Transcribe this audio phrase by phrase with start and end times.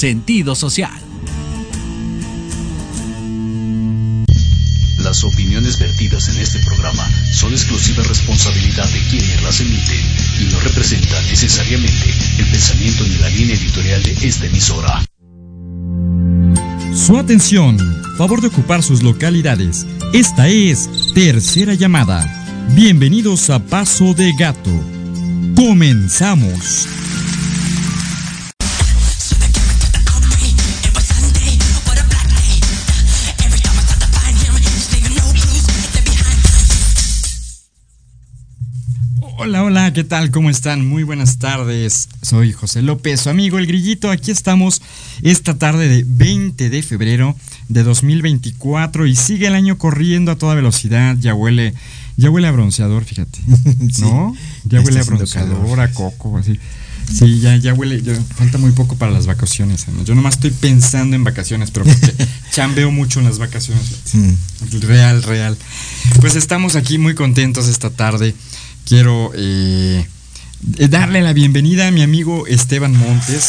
[0.00, 0.98] sentido social.
[4.96, 10.00] Las opiniones vertidas en este programa son exclusiva responsabilidad de quienes las emiten
[10.40, 15.04] y no representan necesariamente el pensamiento ni la línea editorial de esta emisora.
[16.94, 17.76] Su atención,
[18.16, 19.86] favor de ocupar sus localidades.
[20.14, 22.24] Esta es Tercera Llamada.
[22.74, 24.72] Bienvenidos a Paso de Gato.
[25.54, 26.88] Comenzamos.
[39.42, 40.30] Hola, hola, ¿qué tal?
[40.30, 40.86] ¿Cómo están?
[40.86, 42.10] Muy buenas tardes.
[42.20, 44.10] Soy José López, su amigo El Grillito.
[44.10, 44.82] Aquí estamos
[45.22, 47.34] esta tarde de 20 de febrero
[47.70, 51.16] de 2024 y sigue el año corriendo a toda velocidad.
[51.20, 51.72] Ya huele,
[52.18, 53.38] ya huele a bronceador, fíjate.
[54.00, 54.36] ¿No?
[54.64, 56.60] Ya huele a bronceador, a coco, así.
[57.10, 59.86] Sí, ya, ya huele, ya falta muy poco para las vacaciones.
[60.04, 62.12] Yo nomás estoy pensando en vacaciones, pero porque
[62.52, 63.90] chambeo mucho en las vacaciones.
[64.82, 65.56] Real, real.
[66.20, 68.34] Pues estamos aquí muy contentos esta tarde
[68.90, 70.04] quiero eh,
[70.88, 73.44] darle la bienvenida a mi amigo Esteban Montes.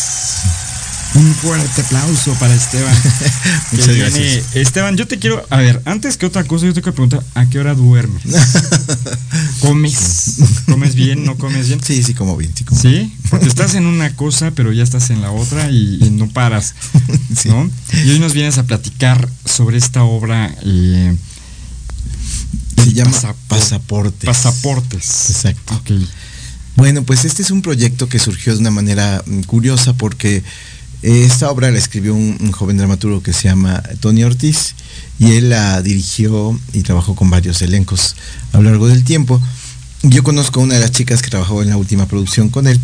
[1.16, 2.96] Un fuerte aplauso para Esteban.
[3.72, 4.56] Muchas gracias.
[4.56, 7.50] Esteban, yo te quiero, a ver, antes que otra cosa, yo te quiero preguntar, ¿a
[7.50, 8.22] qué hora duermes?
[9.62, 10.36] ¿Comes?
[10.68, 11.26] ¿Comes bien?
[11.26, 11.84] ¿No comes bien?
[11.84, 13.12] Sí, sí, como bien, sí, como ¿Sí?
[13.32, 16.76] Porque estás en una cosa, pero ya estás en la otra y, no paras,
[17.46, 17.68] ¿no?
[18.06, 21.16] Y hoy nos vienes a platicar sobre esta obra eh,
[22.92, 24.26] se llama Pasaportes.
[24.26, 25.30] Pasaportes.
[25.30, 25.82] Exacto.
[26.76, 30.44] Bueno, pues este es un proyecto que surgió de una manera mm, curiosa porque
[31.02, 34.76] esta obra la escribió un, joven dramaturgo que se llama Tony Ortiz
[35.20, 38.16] y él la dirigió y trabajó con varios elencos
[38.54, 39.42] a lo largo del tiempo.
[40.04, 42.80] Yo conozco a una de las chicas que trabajó en la última producción con él,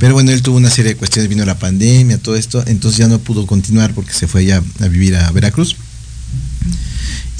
[0.00, 3.06] pero bueno, él tuvo una serie de cuestiones, vino la pandemia, todo esto, entonces ya
[3.06, 5.76] no pudo continuar porque se fue ya a vivir a Veracruz.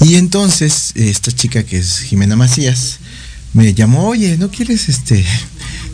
[0.01, 2.99] Y entonces esta chica que es Jimena Macías
[3.53, 5.25] me llamó, oye, ¿no quieres este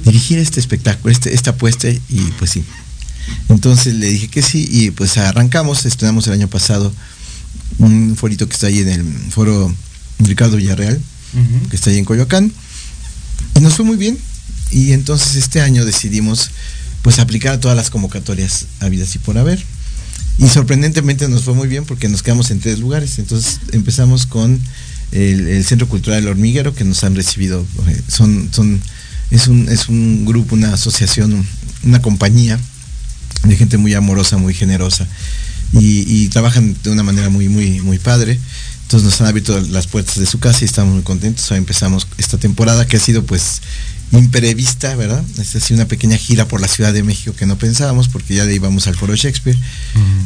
[0.05, 1.89] dirigir este espectáculo, este, esta apuesta?
[1.89, 2.63] Y pues sí.
[3.49, 6.93] Entonces le dije que sí y pues arrancamos, estrenamos el año pasado
[7.79, 9.73] un forito que está ahí en el foro
[10.19, 11.01] Ricardo Villarreal,
[11.69, 12.51] que está ahí en Coyoacán.
[13.55, 14.17] Y nos fue muy bien.
[14.71, 16.51] Y entonces este año decidimos
[17.01, 19.63] pues aplicar a todas las convocatorias habidas y por haber.
[20.39, 23.19] Y sorprendentemente nos fue muy bien porque nos quedamos en tres lugares.
[23.19, 24.59] Entonces empezamos con
[25.11, 27.65] el, Centro Cultural del Hormiguero que nos han recibido.
[27.87, 28.81] Eh, son, son,
[29.31, 31.45] es, un, es un grupo, una asociación,
[31.83, 32.59] una compañía
[33.43, 35.07] de gente muy amorosa, muy generosa.
[35.73, 38.39] Y, trabajan de una manera muy, muy, muy padre.
[38.83, 41.49] Entonces nos han abierto las puertas de su casa y estamos muy contentos.
[41.51, 43.61] Hoy empezamos esta temporada que ha sido pues
[44.19, 45.23] imprevista, ¿verdad?
[45.39, 48.45] Es así una pequeña gira por la Ciudad de México que no pensábamos porque ya
[48.45, 49.57] le íbamos al foro Shakespeare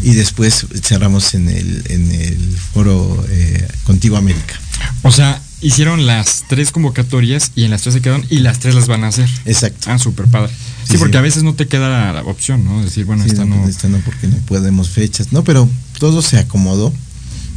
[0.01, 4.59] y después cerramos en el, en el foro eh, Contigo América.
[5.03, 8.75] O sea, hicieron las tres convocatorias y en las tres se quedaron y las tres
[8.75, 9.29] las van a hacer.
[9.45, 9.89] Exacto.
[9.89, 10.51] Ah, súper padre.
[10.89, 12.83] Sí, porque a veces no te queda la, opción, ¿no?
[12.83, 13.67] Decir, bueno, esta no.
[13.67, 15.33] Esta no, porque no podemos fechas.
[15.33, 15.69] No, pero
[15.99, 16.93] todo se acomodó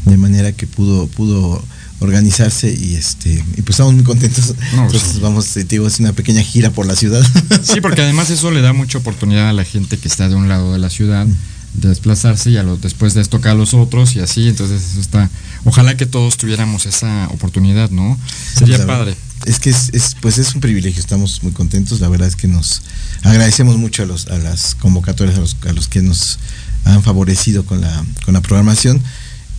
[0.05, 1.62] de manera que pudo, pudo
[2.00, 4.55] organizarse y este y pues estamos muy contentos.
[4.73, 7.25] Entonces vamos, eh, digo, es una pequeña gira por la ciudad.
[7.62, 10.49] Sí, porque además eso le da mucha oportunidad a la gente que está de un
[10.49, 11.26] lado de la ciudad
[11.75, 15.31] de desplazarse y a después de esto a los otros y así, entonces eso está,
[15.64, 18.19] ojalá que todos tuviéramos esa oportunidad, ¿no?
[18.55, 19.14] Sería padre.
[19.46, 22.82] Es que es, pues es un privilegio, estamos muy contentos, la verdad es que nos
[23.23, 26.38] agradecemos mucho a los a las convocatorias, a los, a los que nos
[26.85, 29.00] han favorecido con la, con la programación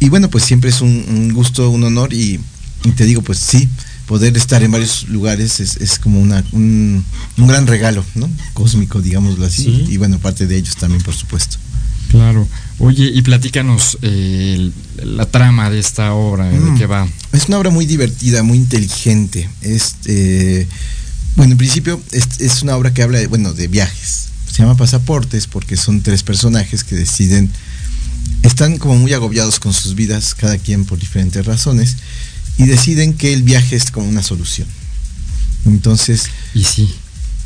[0.02, 2.40] y bueno, pues siempre es un, gusto, un honor y,
[2.96, 3.70] te digo, pues sí,
[4.08, 7.06] poder estar en varios lugares es, como una, un,
[7.38, 8.28] gran regalo, ¿no?
[8.54, 9.86] Cósmico, digámoslo así.
[9.90, 11.58] Y bueno, parte de ellos también, por supuesto.
[12.10, 12.48] Claro.
[12.80, 14.72] Oye, y platícanos eh,
[15.04, 16.78] la trama de esta obra, ¿de mm.
[16.80, 17.08] qué va?
[17.32, 19.48] Es una obra muy divertida, muy inteligente.
[19.62, 20.68] Este,
[21.36, 24.30] bueno, en principio es, es, una obra que habla de, bueno, de viajes.
[24.52, 27.52] Se llama Pasaportes porque son tres personajes que deciden
[28.44, 31.98] están como muy agobiados con sus vidas, cada quien por diferentes razones,
[32.58, 34.68] y deciden que el viaje es como una solución.
[35.66, 36.24] Entonces...
[36.54, 36.94] ¿Y sí?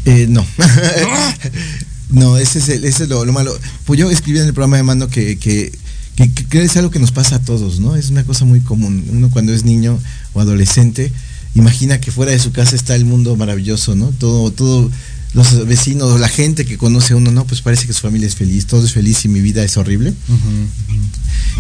[0.06, 0.46] Eh, no.
[2.10, 3.58] no, ese es, ese es lo, malo.
[3.86, 5.72] Pues yo escribí en el programa de mando que, que,
[6.16, 7.96] que, es algo que nos pasa a todos, ¿no?
[7.96, 9.06] Es una cosa muy común.
[9.12, 10.00] Uno cuando es niño
[10.34, 11.12] o adolescente,
[11.56, 14.08] imagina que fuera de su casa está el mundo maravilloso, ¿no?
[14.12, 14.92] Todo, todo
[15.36, 18.36] los vecinos, la gente que conoce a uno, no, pues parece que su familia es
[18.36, 20.14] feliz, todo es feliz y mi vida es horrible.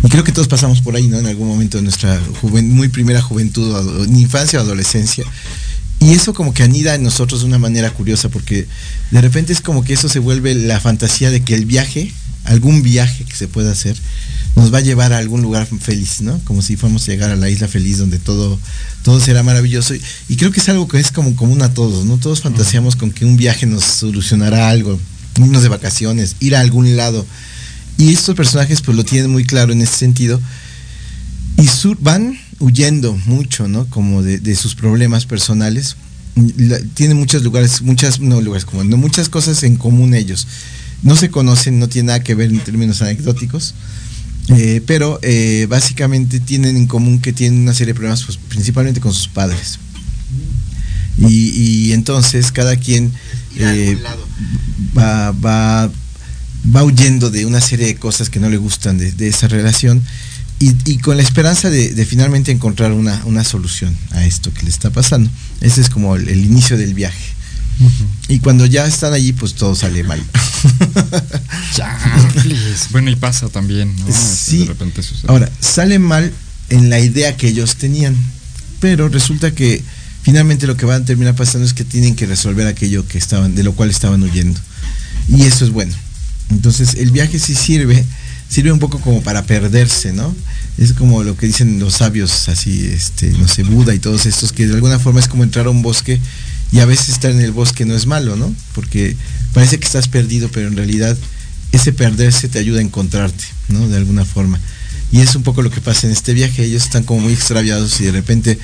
[0.01, 1.19] Y creo que todos pasamos por ahí, ¿no?
[1.19, 5.25] En algún momento de nuestra muy primera juventud, infancia o adolescencia.
[6.00, 8.66] Y eso como que anida en nosotros de una manera curiosa, porque
[9.12, 12.13] de repente es como que eso se vuelve la fantasía de que el viaje
[12.45, 13.98] algún viaje que se pueda hacer,
[14.55, 16.39] nos va a llevar a algún lugar feliz, ¿no?
[16.45, 18.57] Como si fuéramos a llegar a la isla feliz donde todo,
[19.03, 19.93] todo será maravilloso.
[20.29, 22.17] Y, creo que es algo que es como común a todos, ¿no?
[22.17, 24.97] Todos fantaseamos con que un viaje nos solucionará algo,
[25.37, 27.25] irnos de vacaciones, ir a algún lado.
[27.97, 30.39] Y estos personajes pues lo tienen muy claro en ese sentido.
[31.57, 33.87] Y sur, van huyendo mucho, ¿no?
[33.89, 35.97] Como de, sus problemas personales.
[36.93, 40.47] tienen muchos lugares, muchas, no lugares como, no, muchas cosas en común ellos.
[41.03, 43.73] No se conocen, no tienen nada que ver en términos anecdóticos
[44.50, 49.01] eh, pero eh, básicamente tienen en común que tienen una serie de problemas, pues, principalmente
[49.01, 49.80] con sus padres.
[51.18, 53.12] Y, entonces cada quien
[53.57, 53.97] eh,
[54.95, 55.89] va, va,
[56.75, 60.03] va, huyendo de una serie de cosas que no le gustan de, esa relación
[60.59, 64.89] y, con la esperanza de, finalmente encontrar una, una, solución a esto que le está
[64.89, 65.30] pasando.
[65.62, 67.34] Ese es como el inicio del viaje.
[68.27, 70.19] Y cuando ya están allí, pues todo sale mal.
[72.92, 74.69] bueno, y pasa también, Sí.
[75.27, 76.32] Ahora, sale mal
[76.70, 78.15] en la idea que ellos tenían,
[78.79, 79.84] pero resulta que
[80.24, 83.55] finalmente lo que va a terminar pasando es que tienen que resolver aquello que estaban,
[83.55, 84.60] de lo cual estaban huyendo.
[85.27, 85.94] Y eso es bueno.
[86.50, 88.05] Entonces, el viaje sí sirve,
[88.50, 90.36] sirve un poco como para perderse, ¿no?
[90.77, 94.51] Es como lo que dicen los sabios, así, este, no sé, Buda y todos estos,
[94.51, 96.20] que de alguna forma es como entrar a un bosque
[96.75, 98.53] y a veces estar en el bosque no es malo, ¿no?
[98.74, 99.15] Porque
[99.53, 101.17] parece que estás perdido, pero en realidad
[101.72, 103.88] ese perderse te ayuda a encontrarte, ¿no?
[103.88, 104.60] De alguna forma.
[105.10, 106.65] Y es un poco lo que pasa en este viaje.
[106.65, 108.60] Ellos están como muy extraviados y de repente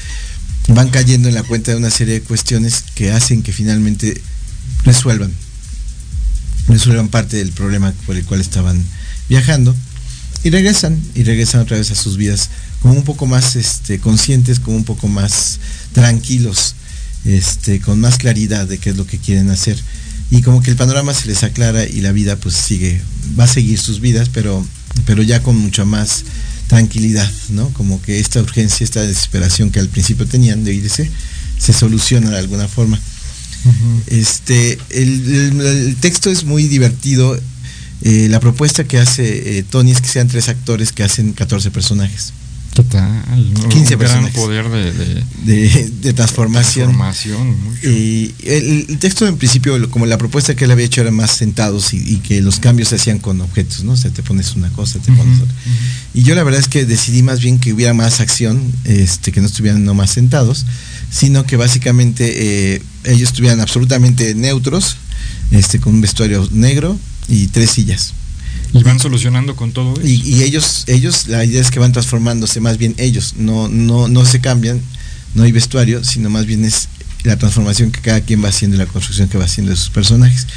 [0.67, 4.21] van cayendo en la cuenta de una serie de cuestiones que hacen que finalmente
[4.83, 5.31] resuelvan.
[6.67, 8.83] Resuelvan parte del problema por el cual estaban
[9.29, 9.73] viajando.
[10.43, 12.49] Y regresan, y regresan otra vez a sus vidas
[12.81, 15.59] como un poco más este, conscientes, como un poco más
[15.93, 16.75] tranquilos
[17.25, 19.81] este, con más claridad de qué es lo que quieren hacer.
[20.29, 23.01] Y como que el panorama se les aclara y la vida pues sigue,
[23.37, 24.65] va a seguir sus vidas, pero,
[25.05, 26.23] pero ya con mucha más
[26.67, 27.67] tranquilidad, ¿no?
[27.73, 31.09] Como que esta urgencia, esta desesperación que al principio tenían de irse,
[31.57, 32.97] se soluciona de alguna forma.
[34.07, 37.37] Este, el, texto es muy divertido.
[38.03, 41.69] Eh, la propuesta que hace eh, Tony es que sean tres actores que hacen 14
[41.71, 42.33] personajes.
[42.73, 43.21] Total,
[43.69, 46.97] 15 un gran poder de, transformación.
[47.83, 51.93] Y el, texto en principio, como la propuesta que él había hecho era más sentados
[51.93, 53.91] y, que los cambios se hacían con objetos, ¿no?
[53.91, 55.53] O sea, te pones una cosa, te pones otra.
[56.13, 59.41] Y yo la verdad es que decidí más bien que hubiera más acción, este, que
[59.41, 60.65] no estuvieran no más sentados,
[61.11, 64.95] sino que básicamente eh, ellos estuvieran absolutamente neutros,
[65.51, 66.97] este, con un vestuario negro
[67.27, 68.13] y tres sillas.
[68.73, 70.07] Y van solucionando con todo eso.
[70.07, 74.25] Y, ellos, ellos, la idea es que van transformándose, más bien ellos, no, no, no
[74.25, 74.81] se cambian,
[75.35, 76.87] no hay vestuario, sino más bien es
[77.23, 79.89] la transformación que cada quien va haciendo y la construcción que va haciendo de sus
[79.89, 80.47] personajes.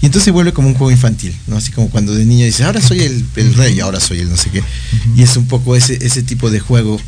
[0.00, 1.56] Y entonces se vuelve como un juego infantil, ¿no?
[1.56, 4.36] Así como cuando de niño dice, ahora soy el, el rey, ahora soy el no
[4.36, 4.62] sé qué.
[5.16, 7.00] Y es un poco ese, ese tipo de juego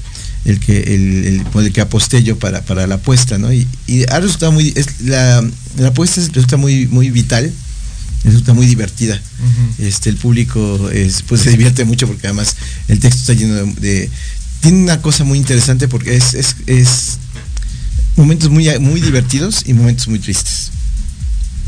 [0.45, 3.53] el que, el, el, que aposté yo para, para la apuesta, ¿no?
[3.53, 5.45] Y, y ha resultado muy, es, la,
[5.79, 7.53] la apuesta resulta muy, muy vital
[8.25, 9.21] resulta muy divertida.
[9.79, 12.57] este, el público es, pues se divierte mucho porque además
[12.89, 14.11] el texto está lleno de,
[14.61, 17.19] tiene una cosa muy interesante porque es, es, es,
[18.17, 20.71] momentos muy, muy divertidos y momentos muy tristes.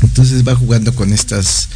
[0.01, 1.69] Entonces va jugando con estas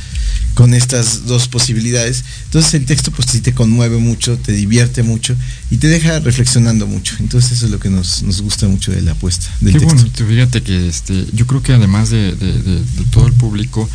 [0.53, 2.23] con estas dos posibilidades.
[2.45, 5.35] Entonces el texto pues sí te conmueve mucho, te divierte mucho
[5.69, 7.15] y te deja reflexionando mucho.
[7.19, 9.47] Entonces eso es lo que nos, nos gusta mucho de la apuesta.
[9.61, 10.25] Del Qué texto.
[10.25, 13.89] fíjate que este, yo creo que además de, de todo el público,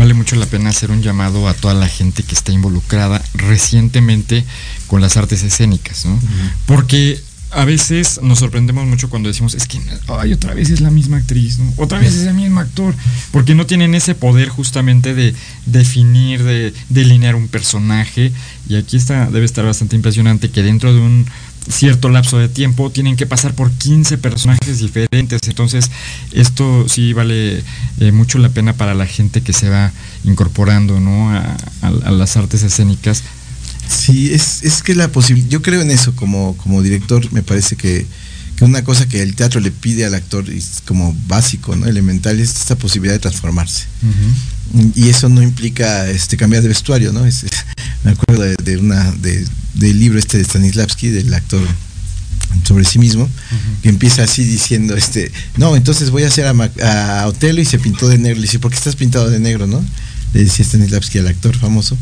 [0.00, 4.46] vale mucho la pena hacer un llamado a toda la gente que está involucrada recientemente
[4.86, 6.18] con las artes escénicas, ¿no?
[6.64, 9.78] Porque a veces nos sorprendemos mucho cuando decimos, es que
[10.08, 11.70] ay, otra vez es la misma actriz, ¿no?
[11.76, 12.94] otra vez es el mismo actor,
[13.30, 15.34] porque no tienen ese poder justamente de
[15.66, 18.32] definir, de delinear un personaje.
[18.70, 21.26] Y aquí está, debe estar bastante impresionante que dentro de un
[21.68, 25.40] cierto lapso de tiempo tienen que pasar por 15 personajes diferentes.
[25.46, 25.90] Entonces,
[26.32, 27.62] esto sí vale
[28.00, 29.92] eh, mucho la pena para la gente que se va
[30.24, 31.30] incorporando ¿no?
[31.30, 31.56] a,
[32.10, 33.22] las artes escénicas.
[33.88, 37.76] Sí, es, es que la posibilidad, yo creo en eso como, como director, me parece
[37.76, 38.06] que,
[38.56, 41.86] que, una cosa que el teatro le pide al actor es como básico, ¿no?
[41.86, 43.86] elemental, es esta posibilidad de transformarse.
[44.94, 47.26] Y eso no implica este cambiar de vestuario, ¿no?
[47.26, 47.44] Es,
[48.04, 51.66] me acuerdo de, una de, del libro este de Stanislavski, del actor
[52.64, 53.28] sobre sí mismo,
[53.82, 58.08] que empieza así diciendo, este, no, entonces voy a hacer a, Otelo y se pintó
[58.08, 58.36] de negro.
[58.36, 59.84] Le dice, ¿por qué estás pintado de negro, no?
[60.34, 61.96] Le decía Stanislavski al actor famoso,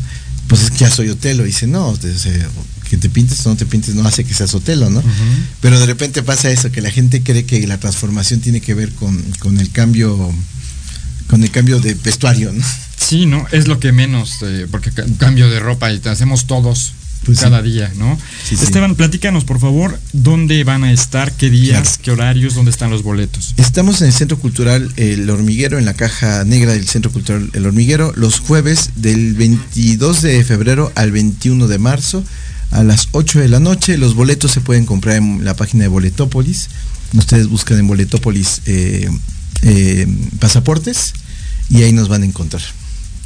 [0.47, 1.43] pues es que ya soy Otelo.
[1.43, 1.97] Y dice, no,
[2.89, 5.03] que te pintes o no te pintes no hace que seas Otelo, ¿no?
[5.61, 8.91] Pero de repente pasa eso, que la gente cree que la transformación tiene que ver
[8.93, 10.33] con, con el cambio
[11.29, 12.63] con el cambio de vestuario, ¿no?
[12.97, 13.45] Sí, ¿no?
[13.51, 16.93] Es lo que menos, eh, porque cambio de ropa y te hacemos todos
[17.25, 18.17] pues cada día, ¿no?
[18.49, 21.31] Esteban, platícanos por favor, ¿dónde van a estar?
[21.33, 21.99] ¿Qué días?
[22.01, 22.55] ¿Qué horarios?
[22.55, 23.53] ¿Dónde están los boletos?
[23.57, 27.65] Estamos en el Centro Cultural El Hormiguero, en la caja negra del Centro Cultural El
[27.65, 32.23] Hormiguero, los jueves del 22 de febrero al 21 de marzo
[32.71, 33.97] a las 8 de la noche.
[33.97, 36.69] Los boletos se pueden comprar en la página de Boletópolis.
[37.13, 39.09] Ustedes buscan en Boletópolis eh,
[39.63, 40.07] eh,
[40.39, 41.13] pasaportes
[41.69, 42.61] y ahí nos van a encontrar.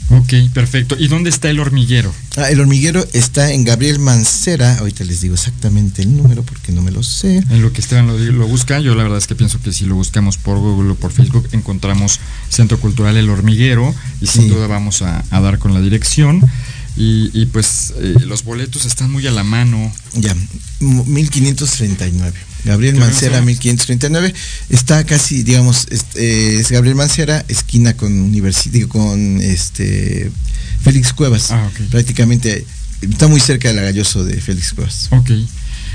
[0.10, 0.96] Ok, perfecto.
[1.00, 2.14] ¿Y dónde está el hormiguero?
[2.36, 4.78] Ah, el hormiguero está en Gabriel Mancera.
[4.80, 7.38] Ahorita les digo exactamente el número porque no me lo sé.
[7.38, 9.86] En lo que Esteban lo, lo, busca, yo la verdad es que pienso que si
[9.86, 14.68] lo buscamos por Google o por Facebook encontramos Centro Cultural El Hormiguero y sin duda
[14.68, 16.42] vamos a, dar con la dirección.
[16.96, 19.92] Y, pues eh, los boletos están muy a la mano.
[20.14, 20.36] Ya,
[20.80, 22.53] 1539.
[22.66, 24.34] Gabriel Mancera, 1539.
[24.70, 30.32] Está casi, digamos, eh, es, Gabriel Mancera, esquina con Universidad, con este
[30.82, 31.52] Félix Cuevas.
[31.52, 32.66] Ah, Prácticamente
[33.02, 35.08] está muy cerca del Galloso de Félix Cuevas.
[35.12, 35.32] Ok.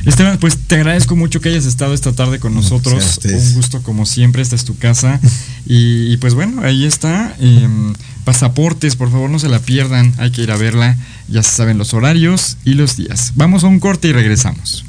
[0.04, 3.20] Esteban, pues te agradezco mucho que hayas estado esta tarde con nosotros.
[3.24, 5.20] Un gusto como siempre, esta es tu casa.
[5.66, 7.34] y, pues bueno, ahí está.
[7.40, 7.94] Em,
[8.24, 10.96] pasaportes, por favor no se la pierdan, hay que ir a verla.
[11.28, 13.32] Ya se saben los horarios y los días.
[13.34, 14.84] Vamos a un corte y regresamos.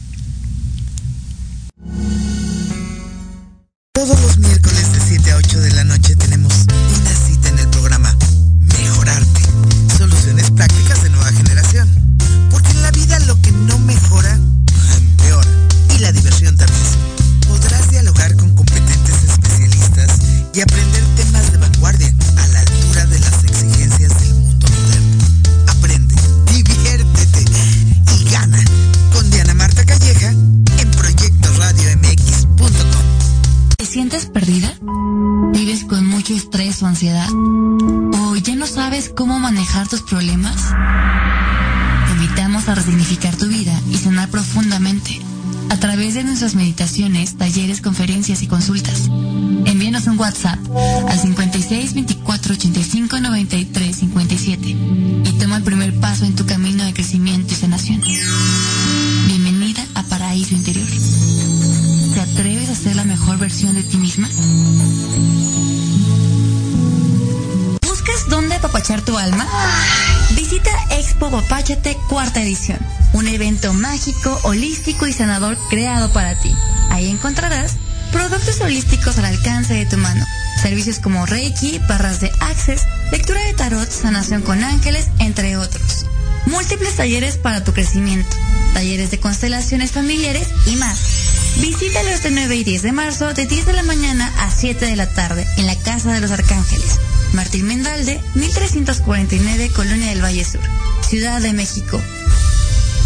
[46.56, 49.10] Meditaciones, talleres, conferencias y consultas.
[49.66, 50.60] Envíanos un WhatsApp
[51.08, 56.94] al 56 24 85 93 57 y toma el primer paso en tu camino de
[56.94, 58.02] crecimiento y sanación.
[59.28, 60.88] Bienvenida a Paraíso Interior.
[62.14, 64.30] ¿Te atreves a ser la mejor versión de ti misma?
[71.32, 72.80] Papáchate cuarta edición,
[73.14, 76.52] un evento mágico, holístico y sanador creado para ti.
[76.90, 77.76] Ahí encontrarás
[78.12, 80.26] productos holísticos al alcance de tu mano,
[80.60, 82.82] servicios como Reiki, barras de Access,
[83.12, 86.08] lectura de tarot, sanación con ángeles, entre otros.
[86.48, 88.36] Múltiples talleres para tu crecimiento,
[88.74, 91.19] talleres de constelaciones familiares y más.
[91.58, 94.96] Visítalos de 9 y 10 de marzo de 10 de la mañana a 7 de
[94.96, 97.00] la tarde en la Casa de los Arcángeles.
[97.34, 100.62] Martín Mendalde, 1349, Colonia del Valle Sur,
[101.08, 102.02] Ciudad de México.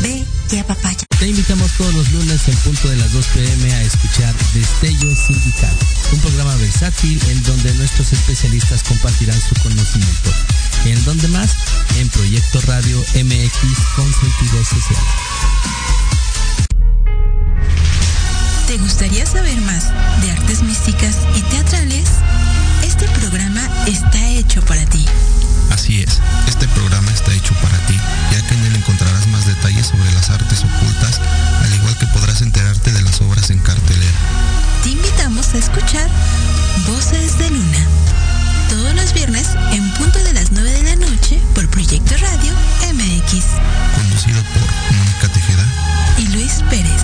[0.01, 1.05] Ve que apapacha.
[1.19, 5.75] Te invitamos todos los lunes en punto de las 2 pm a escuchar Destello Sindical,
[6.11, 10.31] un programa versátil en donde nuestros especialistas compartirán su conocimiento.
[10.85, 11.55] ¿En donde más?
[11.97, 15.03] En Proyecto Radio MX con sentido social.
[18.67, 19.91] ¿Te gustaría saber más
[20.21, 22.07] de artes místicas y teatrales?
[22.81, 25.05] Este programa está hecho para ti.
[25.69, 27.95] Así es, este programa está hecho para ti,
[28.31, 31.19] ya que en él encontrarás más detalles sobre las artes ocultas,
[31.61, 34.17] al igual que podrás enterarte de las obras en cartelera.
[34.83, 36.09] Te invitamos a escuchar
[36.87, 37.85] Voces de Luna,
[38.69, 42.53] todos los viernes en punto de las 9 de la noche por Proyecto Radio
[42.93, 43.45] MX.
[43.95, 45.65] Conducido por Mónica Tejeda
[46.17, 47.03] y Luis Pérez.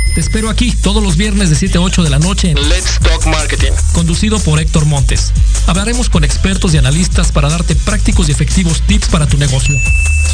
[0.13, 2.99] Te espero aquí todos los viernes de 7 a 8 de la noche en Let's
[2.99, 5.31] Talk Marketing, conducido por Héctor Montes.
[5.67, 9.79] Hablaremos con expertos y analistas para darte prácticos y efectivos tips para tu negocio.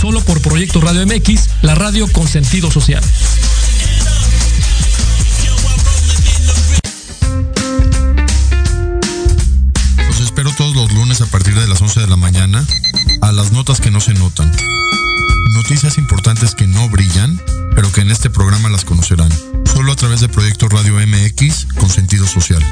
[0.01, 3.03] Solo por Proyecto Radio MX, la radio con sentido social.
[10.07, 12.65] Los espero todos los lunes a partir de las 11 de la mañana
[13.21, 14.51] a las notas que no se notan.
[15.53, 17.41] Noticias importantes que no brillan,
[17.75, 19.31] pero que en este programa las conocerán.
[19.65, 22.63] Solo a través de Proyecto Radio MX con sentido social.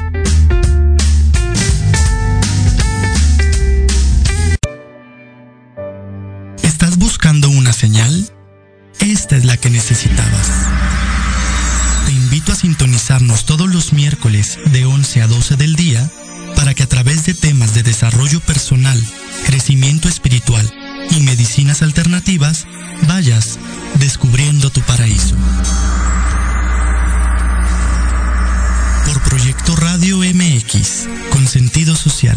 [6.62, 8.30] ¿Estás buscando una señal?
[9.00, 10.50] Esta es la que necesitabas.
[12.06, 16.10] Te invito a sintonizarnos todos los miércoles de 11 a 12 del día
[16.66, 19.00] para que a través de temas de desarrollo personal,
[19.44, 20.68] crecimiento espiritual
[21.12, 22.66] y medicinas alternativas
[23.06, 23.60] vayas
[24.00, 25.36] descubriendo tu paraíso.
[29.06, 32.36] Por Proyecto Radio MX, con sentido social.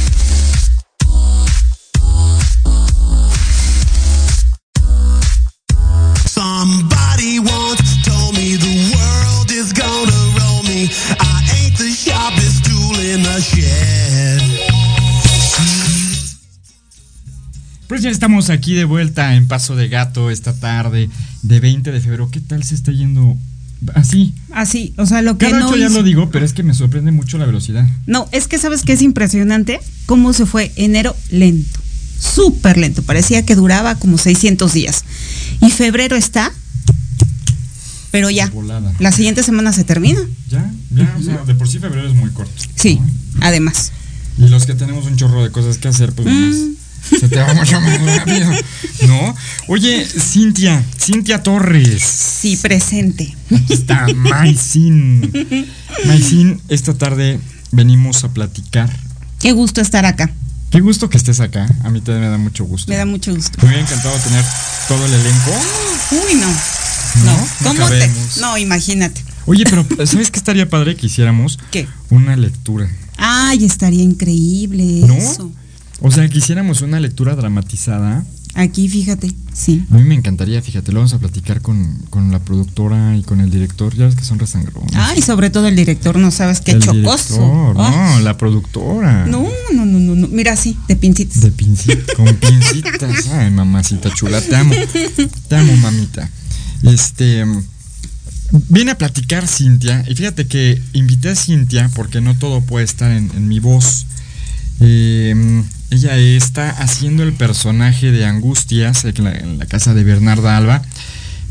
[18.39, 21.09] Estamos aquí de vuelta en Paso de Gato esta tarde
[21.43, 22.29] de 20 de febrero.
[22.31, 23.35] ¿Qué tal se está yendo
[23.93, 24.33] así?
[24.53, 26.63] Así, o sea, lo que Cada no ocho ya hizo- lo digo, pero es que
[26.63, 27.85] me sorprende mucho la velocidad.
[28.07, 31.77] No, es que sabes que es impresionante cómo se fue enero lento,
[32.21, 35.03] súper lento, parecía que duraba como 600 días.
[35.59, 36.53] Y febrero está,
[38.11, 38.93] pero ya, Volada.
[38.99, 40.21] la siguiente semana se termina.
[40.49, 42.53] Ya, ya, o sea, de por sí febrero es muy corto.
[42.75, 42.97] Sí,
[43.41, 43.91] además.
[44.37, 46.55] Y los que tenemos un chorro de cosas que hacer, pues nomás
[47.09, 48.49] se te va mucho más rápido.
[49.07, 49.35] ¿No?
[49.67, 52.01] Oye, Cintia, Cintia Torres.
[52.03, 53.35] Sí, presente.
[53.55, 55.31] Aquí está Maicin.
[56.05, 57.39] Maicin, esta tarde
[57.71, 58.89] venimos a platicar.
[59.39, 60.31] Qué gusto estar acá,
[60.69, 61.67] Qué gusto que estés acá.
[61.83, 62.89] A mí también me da mucho gusto.
[62.89, 63.57] me da mucho gusto.
[63.61, 64.45] Me hubiera encantado tener
[64.87, 65.51] todo el elenco.
[66.11, 66.47] Uy, no.
[67.25, 68.09] No, No, ¿cómo te?
[68.39, 69.21] No, imagínate.
[69.47, 71.59] Oye, pero ¿sabes qué estaría padre que hiciéramos?
[71.71, 71.87] ¿Qué?
[72.09, 72.89] Una lectura.
[73.17, 75.15] Ay, estaría increíble ¿No?
[75.15, 75.51] eso.
[76.01, 78.25] O sea, que hiciéramos una lectura dramatizada.
[78.53, 79.85] Aquí, fíjate, sí.
[79.91, 83.39] A mí me encantaría, fíjate, lo vamos a platicar con, con la productora y con
[83.39, 83.95] el director.
[83.95, 84.91] Ya ves que son resangrones.
[84.95, 87.35] Ay, sobre todo el director, no sabes qué El chocoso.
[87.35, 88.15] director, Ah.
[88.17, 89.25] No, la productora.
[89.25, 90.27] No, no, no, no, no.
[90.27, 91.41] Mira así, de pincitas.
[91.41, 93.27] De pincitas, con pincitas.
[93.31, 94.73] Ay, mamacita chula, te amo.
[95.47, 96.29] Te amo, mamita.
[96.83, 97.45] Este.
[98.67, 100.03] Viene a platicar Cintia.
[100.09, 104.07] Y fíjate que invité a Cintia porque no todo puede estar en, en mi voz.
[104.81, 110.57] Eh, ella está haciendo el personaje de Angustias en la, en la casa de Bernarda
[110.57, 110.81] Alba.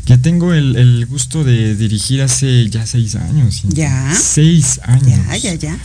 [0.05, 3.61] Que tengo el, el gusto de dirigir hace ya seis años.
[3.67, 4.13] Ya.
[4.19, 5.19] Seis años.
[5.27, 5.77] Ya, ya, ya.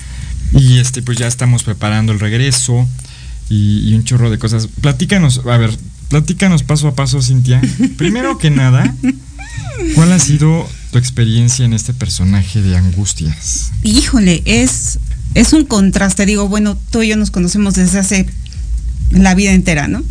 [0.55, 2.89] Y este, pues ya estamos preparando el regreso
[3.51, 4.69] y, y un chorro de cosas.
[4.81, 5.71] Platícanos, a ver,
[6.09, 7.61] platícanos paso a paso, Cintia.
[7.97, 8.95] Primero que nada,
[9.95, 13.73] ¿cuál ha sido tu experiencia en este personaje de Angustias?
[13.83, 14.99] Híjole, es,
[15.35, 16.27] es un contraste.
[16.27, 18.27] Digo, bueno, tú y yo nos conocemos desde hace
[19.11, 20.03] la vida entera, ¿no?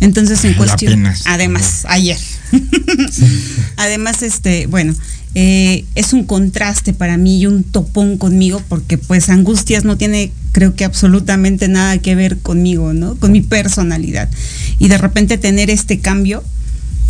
[0.00, 0.92] Entonces, en cuestión.
[0.92, 1.22] apenas.
[1.26, 2.18] Además, ayer.
[3.76, 4.94] Además, este, bueno,
[5.34, 10.32] eh, es un contraste para mí y un topón conmigo, porque pues Angustias no tiene,
[10.52, 13.14] creo que absolutamente nada que ver conmigo, ¿no?
[13.16, 14.30] Con mi personalidad.
[14.78, 16.42] Y de repente tener este cambio,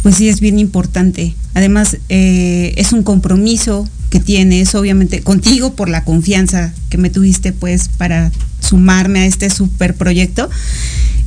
[0.03, 1.35] pues sí es bien importante.
[1.55, 7.53] Además, eh, es un compromiso que tienes, obviamente, contigo por la confianza que me tuviste,
[7.53, 10.51] pues, para sumarme a este super proyecto.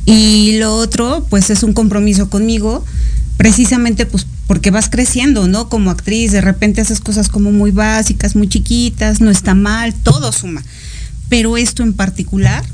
[0.06, 2.84] Y lo otro, pues, es un compromiso conmigo,
[3.38, 5.70] precisamente, pues, porque vas creciendo, ¿no?
[5.70, 10.30] Como actriz, de repente haces cosas como muy básicas, muy chiquitas, no está mal, todo
[10.30, 10.62] suma.
[11.30, 12.64] Pero esto en particular,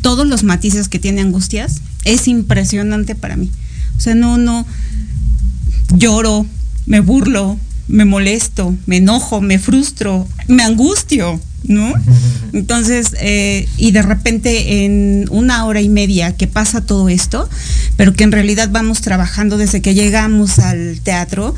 [0.00, 3.50] todos los matices que tiene Angustias, es impresionante para mí.
[3.98, 4.66] O sea, no, no,
[5.94, 6.46] lloro,
[6.86, 11.92] me burlo, me molesto, me enojo, me frustro, me angustio, ¿no?
[12.52, 17.48] Entonces, eh, y de repente en una hora y media que pasa todo esto,
[17.96, 21.54] pero que en realidad vamos trabajando desde que llegamos al teatro,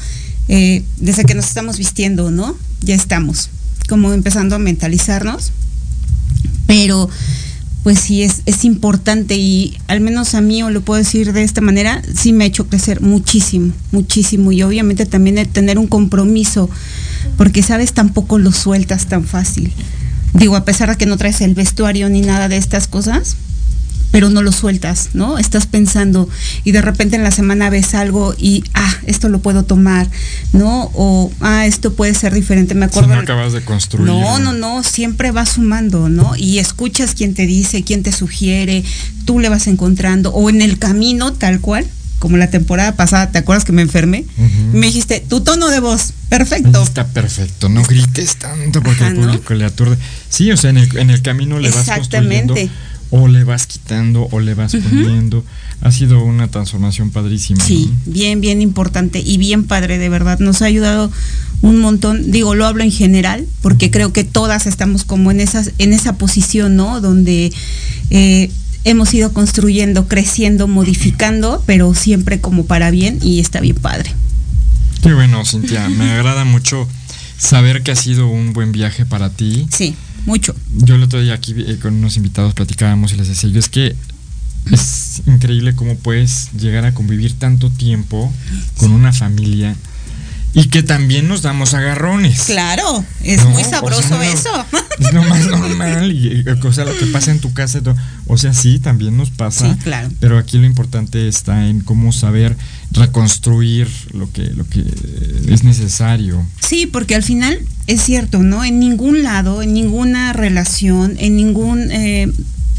[0.49, 2.57] eh, desde que nos estamos vistiendo, ¿no?
[2.81, 3.51] Ya estamos
[3.89, 5.51] como empezando a mentalizarnos,
[6.67, 7.11] pero
[7.83, 11.43] pues sí es, es importante y al menos a mí, o lo puedo decir de
[11.43, 15.87] esta manera, sí me ha hecho crecer muchísimo, muchísimo y obviamente también el tener un
[15.87, 16.69] compromiso,
[17.37, 19.73] porque sabes, tampoco lo sueltas tan fácil.
[20.35, 23.37] Digo, a pesar de que no traes el vestuario ni nada de estas cosas,
[24.11, 25.39] pero no lo sueltas, ¿no?
[25.39, 26.29] Estás pensando
[26.65, 30.09] y de repente en la semana ves algo y, ah, esto lo puedo tomar,
[30.53, 30.91] ¿no?
[30.95, 33.09] O, ah, esto puede ser diferente, me acuerdo.
[33.09, 34.07] Si no acabas de construir.
[34.07, 36.35] No, no, no, siempre vas sumando, ¿no?
[36.37, 38.85] Y escuchas quién te dice, quién te sugiere,
[39.25, 41.87] tú le vas encontrando, o en el camino, tal cual,
[42.19, 44.27] como la temporada pasada, ¿te acuerdas que me enfermé?
[44.73, 46.83] Me dijiste, tu tono de voz, perfecto.
[46.83, 49.97] Está perfecto, no grites tanto porque el público le aturde.
[50.29, 52.55] Sí, o sea, en el, en el camino le vas construyendo
[53.11, 55.45] o le vas quitando o le vas poniendo.
[55.83, 57.65] Ha sido una transformación padrísima.
[57.65, 60.39] Sí, bien, bien importante y bien padre, de verdad.
[60.39, 61.11] Nos ha ayudado
[61.63, 62.31] un montón.
[62.31, 66.17] Digo, lo hablo en general, porque creo que todas estamos como en, esas, en esa
[66.17, 67.01] posición, ¿no?
[67.01, 67.53] Donde
[68.11, 68.51] eh,
[68.85, 74.15] hemos ido construyendo, creciendo, modificando, pero siempre como para bien y está bien padre.
[75.03, 75.89] Qué bueno, Cintia.
[75.89, 76.87] Me agrada mucho
[77.39, 79.67] saber que ha sido un buen viaje para ti.
[79.71, 80.55] Sí mucho.
[80.77, 83.69] Yo el otro día aquí eh, con unos invitados platicábamos y les decía, yo es
[83.69, 83.97] que
[84.71, 88.33] es increíble cómo puedes llegar a convivir tanto tiempo
[88.77, 89.75] con una familia
[90.53, 92.43] y que también nos damos agarrones.
[92.43, 94.51] Claro, es muy sabroso eso.
[94.99, 97.81] Es lo más normal y, o sea, lo que pasa en tu casa,
[98.27, 99.73] o sea, sí, también nos pasa.
[99.73, 100.11] Sí, claro.
[100.19, 102.57] Pero aquí lo importante está en cómo saber
[102.93, 104.85] reconstruir lo que, lo que
[105.49, 106.45] es necesario.
[106.67, 108.65] Sí, porque al final es cierto, ¿no?
[108.65, 111.91] En ningún lado, en ninguna relación, en ningún...
[111.91, 112.33] Eh,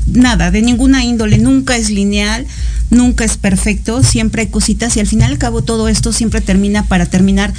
[0.07, 2.45] nada, de ninguna índole, nunca es lineal,
[2.89, 6.85] nunca es perfecto, siempre hay cositas y al final al cabo todo esto siempre termina
[6.87, 7.53] para terminar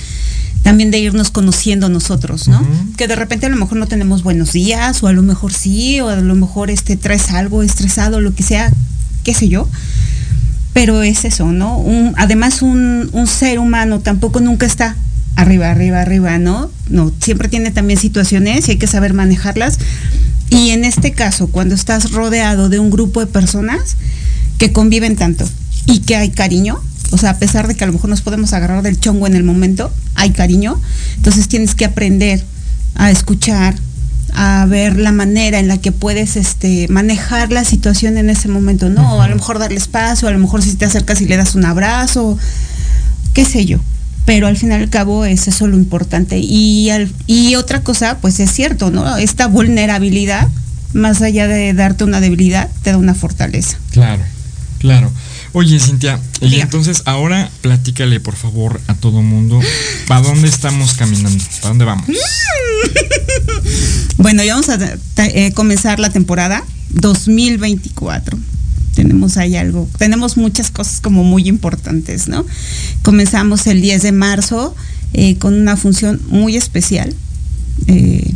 [0.63, 2.65] también de irnos conociendo nosotros, ¿no?
[2.97, 6.01] Que de repente a lo mejor no tenemos buenos días, o a lo mejor sí,
[6.01, 8.73] o a lo mejor este traes algo estresado, lo que sea,
[9.25, 9.69] qué sé yo.
[10.73, 11.85] Pero es eso, ¿no?
[12.17, 14.97] Además un, un ser humano tampoco nunca está
[15.37, 16.71] arriba, arriba, arriba, ¿no?
[16.89, 19.79] No, siempre tiene también situaciones y hay que saber manejarlas.
[20.51, 23.97] Y en este caso, cuando estás rodeado de un grupo de personas
[24.59, 25.49] que conviven tanto
[25.87, 26.81] y que hay cariño,
[27.11, 29.35] o sea, a pesar de que a lo mejor nos podemos agarrar del chongo en
[29.35, 30.81] el momento, hay cariño.
[31.17, 32.45] Entonces tienes que aprender
[32.95, 33.75] a escuchar,
[34.35, 38.89] a ver la manera en la que puedes este, manejar la situación en ese momento,
[38.89, 39.23] ¿no?
[39.23, 41.65] a lo mejor darle espacio, a lo mejor si te acercas y le das un
[41.65, 42.39] abrazo,
[43.35, 43.79] qué sé yo.
[44.25, 46.39] Pero al fin y al cabo es eso lo importante.
[46.39, 46.91] Y,
[47.27, 49.17] y otra cosa, pues es cierto, ¿no?
[49.17, 50.47] Esta vulnerabilidad,
[50.93, 53.79] más allá de darte una debilidad, te da una fortaleza.
[53.91, 54.23] Claro,
[54.79, 55.11] claro.
[55.55, 59.61] Oye, Cintia, y entonces ahora platícale, por favor, a todo mundo,
[60.09, 61.45] ¿para dónde estamos caminando?
[61.61, 62.07] ¿Para dónde vamos?
[64.17, 64.79] bueno, ya vamos a
[65.27, 68.39] eh, comenzar la temporada 2024.
[68.95, 72.47] Tenemos ahí algo, tenemos muchas cosas como muy importantes, ¿no?
[73.03, 74.75] Comenzamos el 10 de marzo
[75.13, 77.15] eh, con una función muy especial.
[77.89, 78.33] Eh,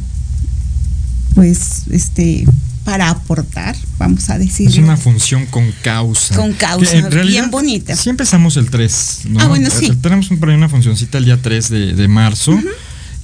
[1.34, 2.46] pues, este,
[2.86, 4.68] para aportar, vamos a decir.
[4.68, 6.36] Es una función con causa.
[6.36, 7.96] Con causa, bien bonita.
[7.96, 9.40] Sí empezamos el 3, ¿no?
[9.40, 9.90] Ah, bueno, sí.
[10.00, 12.56] Tenemos por ahí una funcioncita el día 3 de, marzo.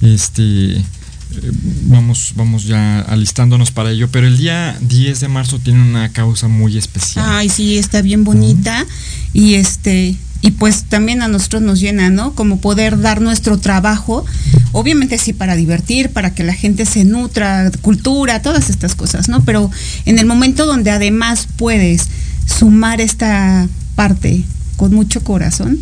[0.01, 0.83] Este
[1.83, 6.49] vamos, vamos ya alistándonos para ello, pero el día 10 de marzo tiene una causa
[6.49, 7.25] muy especial.
[7.25, 8.85] Ay, sí, está bien bonita.
[9.31, 12.35] Y este, y pues también a nosotros nos llena, ¿no?
[12.35, 14.25] Como poder dar nuestro trabajo,
[14.73, 19.43] obviamente sí para divertir, para que la gente se nutra, cultura, todas estas cosas, ¿no?
[19.45, 19.71] Pero
[20.05, 22.09] en el momento donde además puedes
[22.45, 24.43] sumar esta parte
[24.75, 25.79] con mucho corazón,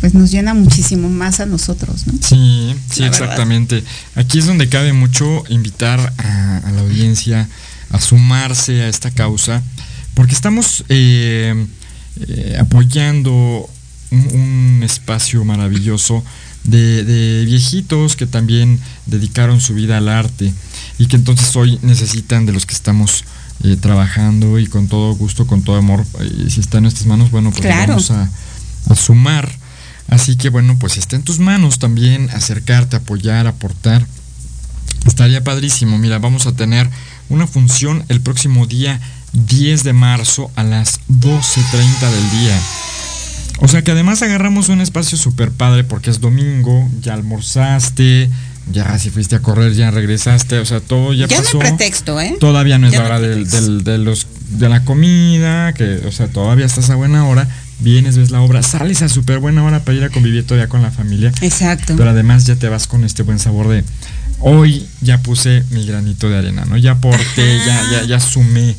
[0.00, 2.12] pues nos llena muchísimo más a nosotros, ¿no?
[2.20, 3.22] Sí, sí, La verdad.
[3.22, 3.82] exactamente.
[4.14, 7.48] Aquí es donde cabe mucho invitar a, a la audiencia
[7.92, 9.62] a sumarse a esta causa,
[10.12, 11.66] porque estamos eh,
[12.20, 13.70] eh, apoyando
[14.12, 14.40] un,
[14.78, 16.22] un espacio maravilloso
[16.64, 20.52] de, de viejitos que también dedicaron su vida al arte
[20.98, 23.24] y que entonces hoy necesitan de los que estamos
[23.64, 27.30] eh, trabajando y con todo gusto, con todo amor, eh, si está en nuestras manos,
[27.30, 27.94] bueno, pues Claro.
[27.94, 28.30] vamos a,
[28.88, 29.50] a sumar.
[30.08, 34.06] Así que bueno, pues está en tus manos también acercarte, apoyar, aportar.
[35.06, 35.98] Estaría padrísimo.
[35.98, 36.88] Mira, vamos a tener
[37.28, 39.00] una función el próximo día
[39.32, 42.60] 10 de marzo a las 12.30 del día.
[43.64, 48.28] O sea que además agarramos un espacio súper padre porque es domingo, ya almorzaste,
[48.72, 51.60] ya si fuiste a correr, ya regresaste, o sea, todo ya, Ya no pasó.
[51.62, 52.36] hay pretexto, ¿eh?
[52.40, 56.10] Todavía no es Ya la hora del, del- de, los, de la comida, que, o
[56.12, 57.48] sea, todavía estás a buena hora,
[57.78, 60.82] vienes, ves la obra, sales a súper buena hora para ir a convivir todavía con
[60.82, 61.32] la familia.
[61.40, 61.94] Exacto.
[61.96, 63.84] Pero además ya te vas con este buen sabor de
[64.40, 66.76] hoy ya puse mi granito de arena, ¿no?
[66.76, 68.74] Ya aporté, ya, ya, ya sumé.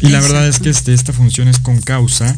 [0.00, 2.36] Y la verdad es que este, esta función es con causa,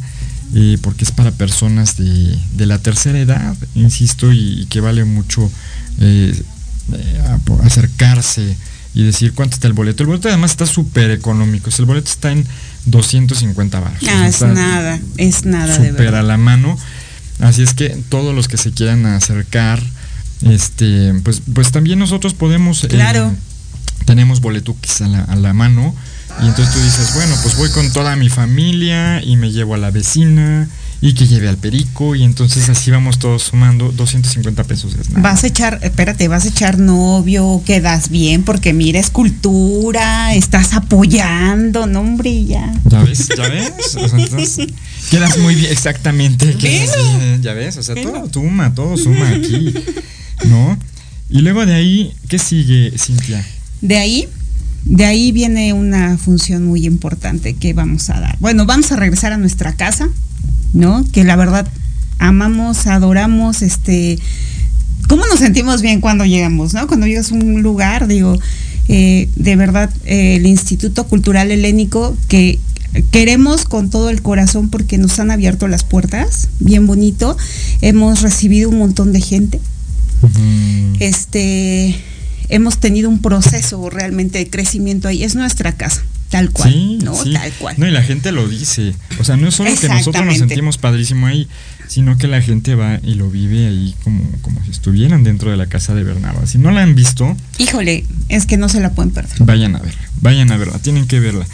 [0.54, 5.04] eh, porque es para personas de, de la tercera edad, insisto, y, y que vale
[5.04, 5.50] mucho
[6.00, 6.34] eh,
[6.92, 7.20] eh,
[7.62, 8.56] acercarse
[8.94, 10.02] y decir cuánto está el boleto.
[10.02, 12.44] El boleto además está súper económico, o sea, el boleto está en
[12.86, 13.98] 250 baros.
[14.08, 16.76] Ah, es nada, es nada de Súper a la mano.
[17.38, 19.80] Así es que todos los que se quieran acercar,
[20.42, 22.84] este, pues, pues también nosotros podemos.
[22.84, 23.34] eh, Claro.
[24.04, 25.94] tenemos boletuquis a la, a la mano.
[26.42, 29.78] Y entonces tú dices, bueno, pues voy con toda mi familia y me llevo a
[29.78, 30.68] la vecina
[31.02, 32.14] y que lleve al perico.
[32.14, 34.94] Y entonces así vamos todos sumando 250 pesos.
[34.94, 35.22] Es nada.
[35.22, 40.74] Vas a echar, espérate, vas a echar novio, quedas bien, porque mira, es cultura, estás
[40.74, 42.72] apoyando, no, hombre, ya.
[42.84, 43.28] ¿Ya ves?
[43.36, 43.96] ¿Ya ves?
[43.96, 44.66] O sea, entonces,
[45.10, 46.54] quedas muy bien, exactamente.
[46.54, 47.76] quedas bien, ¿Ya ves?
[47.76, 49.74] O sea, todo suma, todo suma aquí.
[50.44, 50.78] ¿No?
[51.28, 53.46] Y luego de ahí, ¿qué sigue, Cintia?
[53.80, 54.28] De ahí,
[54.90, 58.36] de ahí viene una función muy importante que vamos a dar.
[58.40, 60.08] Bueno, vamos a regresar a nuestra casa,
[60.72, 61.04] ¿no?
[61.12, 61.68] Que la verdad
[62.18, 64.18] amamos, adoramos, este,
[65.06, 66.88] ¿cómo nos sentimos bien cuando llegamos, no?
[66.88, 68.36] Cuando llegas a un lugar, digo,
[68.88, 72.58] eh, de verdad, eh, el Instituto Cultural Helénico que
[73.12, 77.36] queremos con todo el corazón porque nos han abierto las puertas, bien bonito,
[77.80, 79.60] hemos recibido un montón de gente,
[80.98, 81.94] este
[82.50, 85.22] hemos tenido un proceso realmente de crecimiento ahí.
[85.22, 86.72] Es nuestra casa, tal cual.
[86.72, 87.14] Sí, ¿no?
[87.22, 87.32] sí.
[87.32, 87.76] Tal cual.
[87.78, 88.94] No, y la gente lo dice.
[89.18, 91.48] O sea, no es solo que nosotros nos sentimos padrísimo ahí,
[91.88, 95.56] sino que la gente va y lo vive ahí como, como si estuvieran dentro de
[95.56, 96.46] la casa de Bernardo.
[96.46, 99.36] Si no la han visto, Híjole, es que no se la pueden perder.
[99.40, 100.00] vayan a verla.
[100.20, 101.46] Vayan a verla, tienen que verla.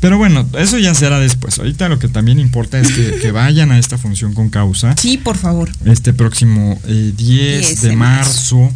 [0.00, 1.58] Pero bueno, eso ya será después.
[1.58, 4.94] Ahorita lo que también importa es que, que vayan a esta función con causa.
[4.96, 5.70] Sí, por favor.
[5.84, 8.70] Este próximo eh, 10, 10 de de marzo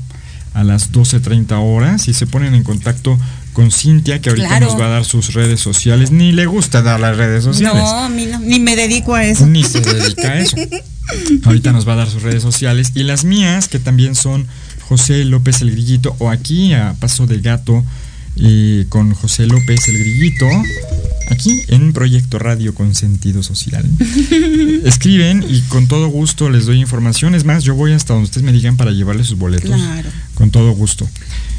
[0.60, 3.18] a las 12.30 horas y se ponen en contacto
[3.52, 4.66] con Cintia, que ahorita Claro.
[4.66, 6.10] nos va a dar sus redes sociales.
[6.12, 7.82] Ni le gusta dar las redes sociales.
[7.82, 9.46] No, ni me dedico a eso.
[9.46, 10.56] Ni se dedica a eso.
[11.44, 12.92] Ahorita nos va a dar sus redes sociales.
[12.94, 14.46] Y las mías, que también son
[14.88, 17.84] José López el Grillito, o aquí a Paso de Gato,
[18.88, 20.46] con José López el Grillito,
[21.30, 23.84] aquí en Proyecto Radio con Sentido Social.
[24.84, 27.34] Escriben y con todo gusto les doy información.
[27.34, 29.70] Es más, yo voy hasta donde ustedes me digan para llevarles sus boletos.
[29.70, 30.08] Claro.
[30.40, 31.06] Con todo gusto.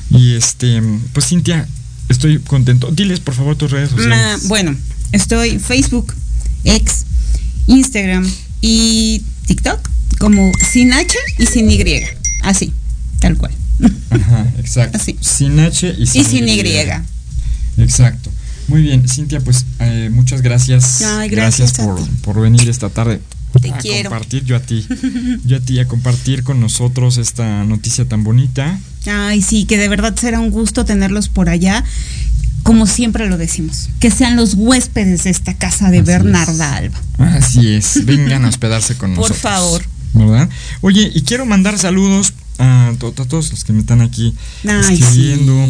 [0.10, 0.82] Y este,
[1.13, 1.67] pues Cintia,
[2.10, 2.89] estoy contento.
[2.91, 4.48] Diles por favor tus redes Ma- sociales.
[4.48, 4.76] bueno,
[5.12, 6.13] estoy Facebook,
[6.63, 7.06] X,
[7.67, 8.28] Instagram
[8.60, 11.84] y TikTok como sin H y sin Y.
[12.41, 12.74] Así,
[13.20, 13.52] tal cual.
[14.10, 14.98] Ajá, exacto.
[15.22, 16.62] Sin H y sin, Y sin Y.
[17.78, 18.32] Exacto.
[18.67, 21.04] Muy bien, Cintia, pues eh, muchas gracias.
[21.04, 23.22] Ay, gracias a por, por venir esta tarde.
[23.60, 24.10] Te a quiero.
[24.10, 24.86] compartir yo a ti.
[25.46, 28.80] Yo a ti a compartir con nosotros esta noticia tan bonita.
[29.08, 31.84] Ay, sí, que de verdad será un gusto tenerlos por allá.
[32.64, 37.00] Como siempre lo decimos, que sean los huéspedes de esta casa de Bernarda Alba.
[37.18, 38.06] Así es.
[38.06, 39.40] Vengan a hospedarse con Por nosotros.
[39.42, 39.84] favor.
[40.14, 40.50] ¿Verdad?
[40.82, 44.36] Oye, y quiero mandar saludos a, to- a todos los que me están aquí
[44.68, 45.68] Ay, escribiendo.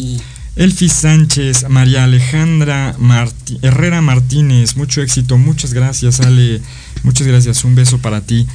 [0.58, 6.60] Elfi Sánchez, María Alejandra Martí- Herrera Martínez, mucho éxito, muchas gracias, Ale,
[7.04, 8.48] muchas gracias, un beso para ti.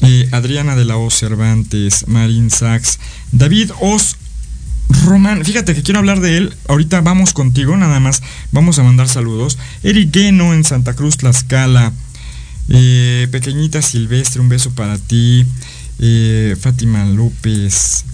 [0.00, 2.98] Eh, Adriana de la O Cervantes, Marín Sachs,
[3.32, 4.16] David Os
[5.06, 6.54] Román, fíjate que quiero hablar de él.
[6.68, 8.22] Ahorita vamos contigo, nada más.
[8.52, 9.56] Vamos a mandar saludos.
[9.82, 11.92] Eric Gueno en Santa Cruz, Tlaxcala.
[12.68, 15.46] Eh, Pequeñita Silvestre, un beso para ti.
[16.00, 18.04] Eh, Fátima López.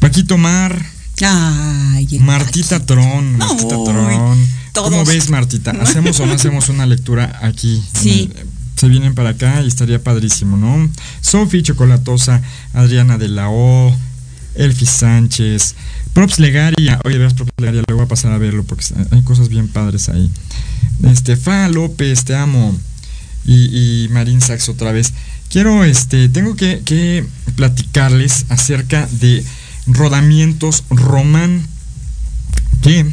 [0.00, 0.84] Paquito Mar.
[1.24, 3.36] Ay, Martita Tron.
[3.38, 4.38] Martita Tron.
[4.74, 5.70] ¿Cómo ves, Martita?
[5.82, 7.82] ¿Hacemos o no hacemos una lectura aquí?
[8.00, 8.30] Sí.
[8.36, 10.88] el- se vienen para acá y estaría padrísimo, ¿no?
[11.20, 12.40] Sofi Chocolatosa,
[12.72, 13.94] Adriana de la O,
[14.54, 15.74] Elfi Sánchez,
[16.12, 19.48] Props Legaria, oye, veas Props Legaria, le voy a pasar a verlo porque hay cosas
[19.48, 20.30] bien padres ahí.
[21.04, 22.76] Este, Fa López, te amo.
[23.44, 25.12] Y, y Marín Sax otra vez.
[25.48, 27.24] Quiero, este, tengo que, que
[27.56, 29.44] platicarles acerca de
[29.86, 31.66] rodamientos Román
[32.82, 33.06] que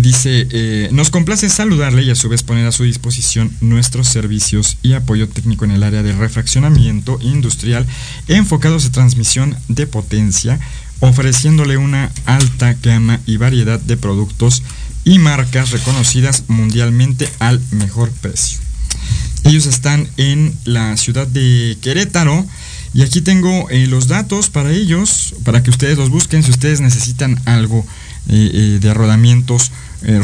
[0.00, 4.78] dice, eh, nos complace saludarle y a su vez poner a su disposición nuestros servicios
[4.82, 7.86] y apoyo técnico en el área de refraccionamiento industrial
[8.28, 10.58] enfocados a transmisión de potencia,
[11.00, 14.62] ofreciéndole una alta gama y variedad de productos
[15.04, 18.60] y marcas reconocidas mundialmente al mejor precio.
[19.44, 22.46] Ellos están en la ciudad de Querétaro.
[22.94, 26.82] Y aquí tengo eh, los datos para ellos, para que ustedes los busquen si ustedes
[26.82, 27.86] necesitan algo
[28.26, 29.72] de rodamientos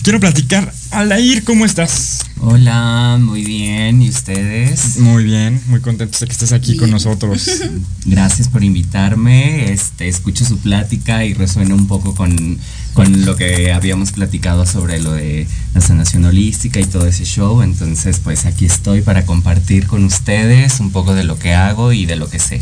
[0.03, 0.73] Quiero platicar.
[0.91, 2.26] Alair, ¿cómo estás?
[2.41, 4.03] Hola, muy bien.
[4.03, 4.99] ¿Y ustedes?
[4.99, 7.49] Muy bien, muy contentos de que estés aquí con nosotros.
[8.05, 9.73] Gracias por invitarme.
[9.73, 12.59] Este, escucho su plática y resuena un poco con,
[12.93, 17.63] con lo que habíamos platicado sobre lo de la sanación holística y todo ese show.
[17.63, 22.05] Entonces, pues aquí estoy para compartir con ustedes un poco de lo que hago y
[22.05, 22.61] de lo que sé.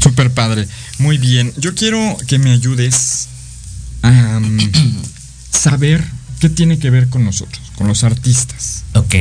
[0.00, 0.68] Súper padre.
[0.98, 1.50] Muy bien.
[1.56, 3.28] Yo quiero que me ayudes
[4.02, 4.38] a
[5.50, 6.04] saber
[6.44, 8.84] ¿Qué tiene que ver con nosotros, con los artistas?
[8.92, 9.14] Ok.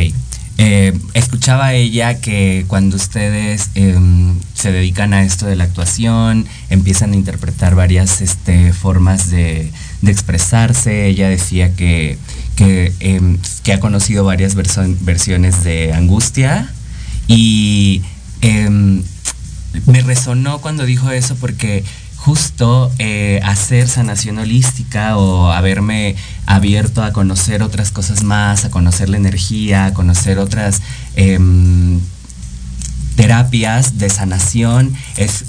[0.57, 7.13] Eh, escuchaba ella que cuando ustedes em, se dedican a esto de la actuación, empiezan
[7.13, 9.71] a interpretar varias este, formas de,
[10.05, 12.17] expresarse, ella decía que,
[12.57, 13.37] que, em,
[13.73, 16.73] ha conocido varias versiones de angustia
[17.29, 18.01] y
[18.41, 19.01] em,
[19.85, 21.85] me resonó cuando dijo eso porque
[22.23, 26.15] justo eh, hacer sanación holística o haberme
[26.45, 30.81] abierto a conocer otras cosas más, a conocer la energía, a conocer otras
[31.17, 31.99] em,
[33.17, 35.43] terapias de sanación, es,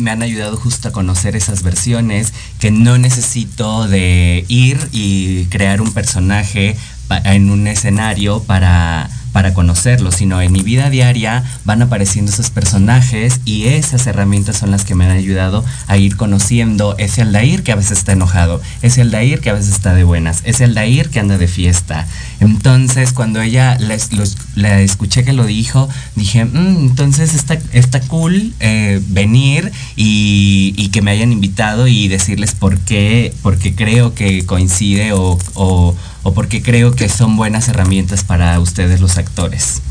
[0.00, 5.80] me han ayudado justo a conocer esas versiones que no necesito de ir y crear
[5.80, 6.76] un personaje
[7.22, 13.42] en un escenario para para conocerlos, sino en mi vida diaria van apareciendo esos personajes
[13.44, 17.70] y esas herramientas son las que me han ayudado a ir conociendo ese Aldair que
[17.70, 21.20] a veces está enojado, ese Aldair que a veces está de buenas, ese Aldair que
[21.20, 22.06] anda de fiesta.
[22.40, 29.02] Entonces, cuando ella la, escuché que lo dijo, dije, mm, entonces está, está cool eh,
[29.06, 35.94] venir y, que me hayan invitado y decirles por qué, porque creo que coincide o
[36.34, 39.82] porque creo que son buenas herramientas para ustedes los actores.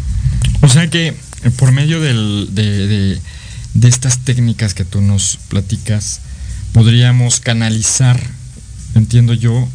[0.61, 3.19] O sea que eh, por medio de,
[3.83, 6.21] estas técnicas que tú nos platicas,
[6.73, 8.19] podríamos canalizar,
[8.95, 9.67] entiendo yo,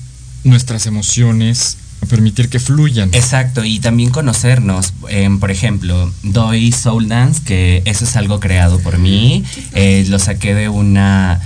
[0.42, 3.10] nuestras emociones, a permitir que fluyan.
[3.12, 4.94] Exacto, y también conocernos.
[5.08, 9.44] Em, por ejemplo, doy Soul Dance, que eso es algo creado por mí.
[9.74, 11.40] Eh, lo saqué de una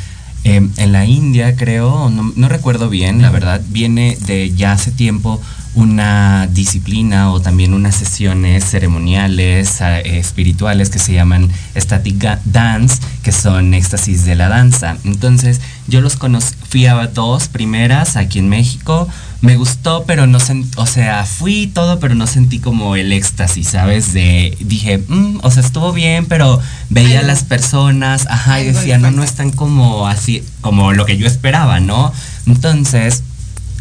[0.47, 5.41] Em, en la India, creo, no, recuerdo bien, la verdad, viene de ya hace tiempo
[5.75, 13.33] una disciplina o también unas sesiones ceremoniales eh, espirituales que se llaman static dance, que
[13.33, 14.99] son éxtasis de la danza.
[15.05, 19.09] Entonces, yo los conocí, fui a dos primeras aquí en México,
[19.45, 23.69] me gustó, pero no sentí, o sea, fui todo, pero no sentí como el éxtasis,
[23.69, 24.15] ¿sabes?
[24.15, 28.97] De, dije, mm, o sea, estuvo bien, pero veía a las personas, ajá, y decía,
[28.97, 32.11] no, no están como así, como lo que yo esperaba, ¿no?
[32.47, 33.23] Entonces,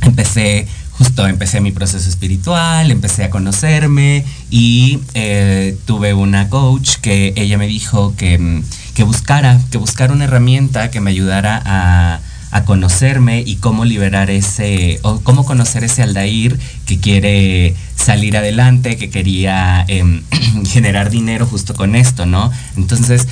[0.01, 7.33] empecé, justo empecé mi proceso espiritual, empecé a conocerme y eh, tuve una coach que
[7.37, 8.61] ella me dijo que,
[8.95, 12.19] que buscara, que buscara una herramienta que me ayudara a
[12.53, 18.95] a conocerme y cómo liberar ese, o cómo conocer ese Aldair que quiere salir adelante,
[18.95, 20.21] que quería em,
[20.67, 22.51] generar dinero justo con esto, ¿no?
[22.77, 23.27] Entonces,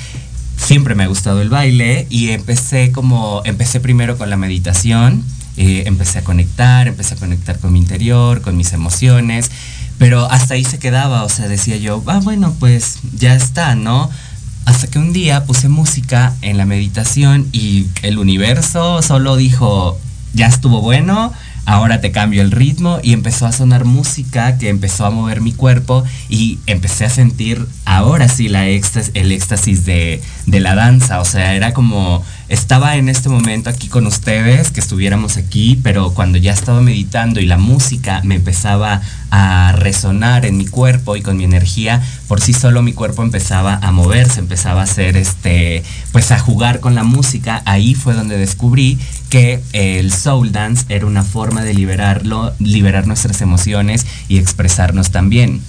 [0.56, 5.22] siempre me ha gustado el baile y empecé como, empecé primero con la meditación,
[5.56, 9.52] eh, empecé a conectar, empecé a conectar con mi interior, con mis emociones,
[9.98, 14.10] pero hasta ahí se quedaba, o sea, decía yo, ah, bueno, pues ya está, ¿no?
[14.64, 19.98] Hasta que un día puse música en la meditación y el universo solo dijo,
[20.34, 21.32] ya estuvo bueno,
[21.64, 25.52] ahora te cambio el ritmo y empezó a sonar música que empezó a mover mi
[25.52, 31.24] cuerpo y empecé a sentir ahora sí la el éxtasis de, de la danza, o
[31.24, 36.36] sea, era como estaba en este momento aquí con ustedes, que estuviéramos aquí, pero cuando
[36.36, 39.00] ya estaba meditando y la música me empezaba
[39.30, 43.76] a resonar en mi cuerpo y con mi energía, por sí solo mi cuerpo empezaba
[43.76, 45.82] a moverse, empezaba a hacer este,
[46.12, 47.62] pues a jugar con la música.
[47.64, 48.98] Ahí fue donde descubrí
[49.30, 55.62] que el soul dance era una forma de liberarlo, liberar nuestras emociones y expresarnos también.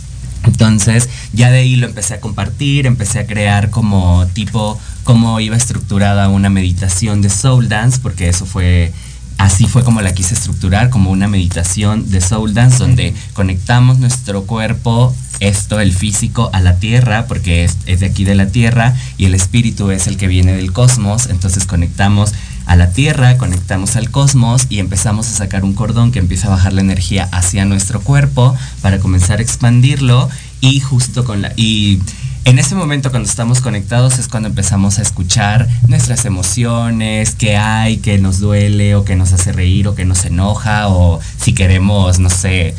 [0.43, 5.55] Entonces, ya de ahí lo empecé a compartir, empecé a crear como tipo cómo iba
[5.55, 8.91] estructurada una meditación de soul dance, porque eso fue
[9.37, 14.43] así fue como la quise estructurar, como una meditación de soul dance, donde conectamos nuestro
[14.43, 18.95] cuerpo, esto, el físico, a la tierra, porque es, es, de aquí de la tierra,
[19.17, 22.33] y el espíritu es el que viene del cosmos, entonces conectamos
[22.65, 26.51] a la tierra, conectamos al cosmos y empezamos a sacar un cordón que empieza a
[26.51, 30.29] bajar la energía hacia nuestro cuerpo para comenzar a expandirlo
[30.61, 31.53] y justo con la...
[31.55, 31.99] Y,
[32.45, 37.97] en ese momento cuando estamos conectados es cuando empezamos a escuchar nuestras emociones, qué hay,
[37.97, 42.19] qué nos duele o qué nos hace reír o qué nos enoja o si queremos,
[42.19, 42.75] no sé,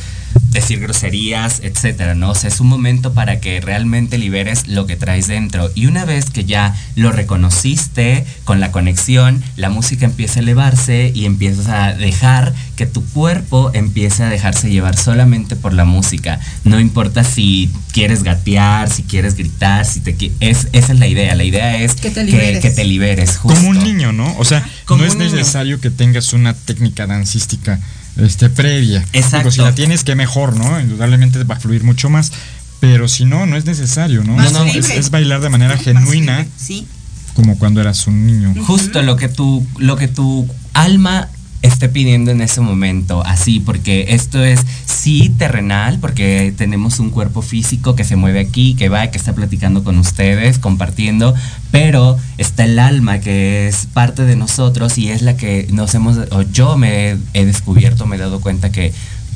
[0.54, 2.30] decir groserías, etcétera, ¿no?
[2.30, 5.70] O sea, es un momento para que realmente liberes lo que traes dentro.
[5.74, 11.12] Y una vez que ya lo reconociste con la conexión, la música empieza a elevarse
[11.14, 16.40] y empiezas a dejar que tu cuerpo empiece a dejarse llevar solamente por la música.
[16.62, 21.34] No importa si quieres gatear, si quieres gritar, si te es esa es la idea.
[21.34, 23.58] La idea es que te liberes, que, que te liberes justo.
[23.58, 24.36] Como un niño, ¿no?
[24.38, 25.82] O sea, Como no es necesario niño.
[25.82, 27.80] que tengas una técnica dancística
[28.16, 29.04] este, previa.
[29.12, 29.38] Exacto.
[29.38, 30.78] Digo, si la tienes, que mejor, ¿no?
[30.80, 32.32] Indudablemente va a fluir mucho más.
[32.80, 34.34] Pero si no, no es necesario, ¿no?
[34.36, 34.80] Más no, libre.
[34.80, 36.86] es, es, bailar de manera genuina, libre, Sí.
[37.32, 38.52] como cuando eras un niño.
[38.66, 41.28] Justo lo que tu, lo que tu alma
[41.62, 47.40] esté pidiendo en ese momento, así, porque esto es sí terrenal, porque tenemos un cuerpo
[47.40, 51.34] físico que se mueve aquí, que va, que está platicando con ustedes, compartiendo,
[51.70, 56.18] pero está el alma que es parte de nosotros y es la que nos hemos,
[56.32, 58.92] o yo me he, he descubierto, me he dado cuenta que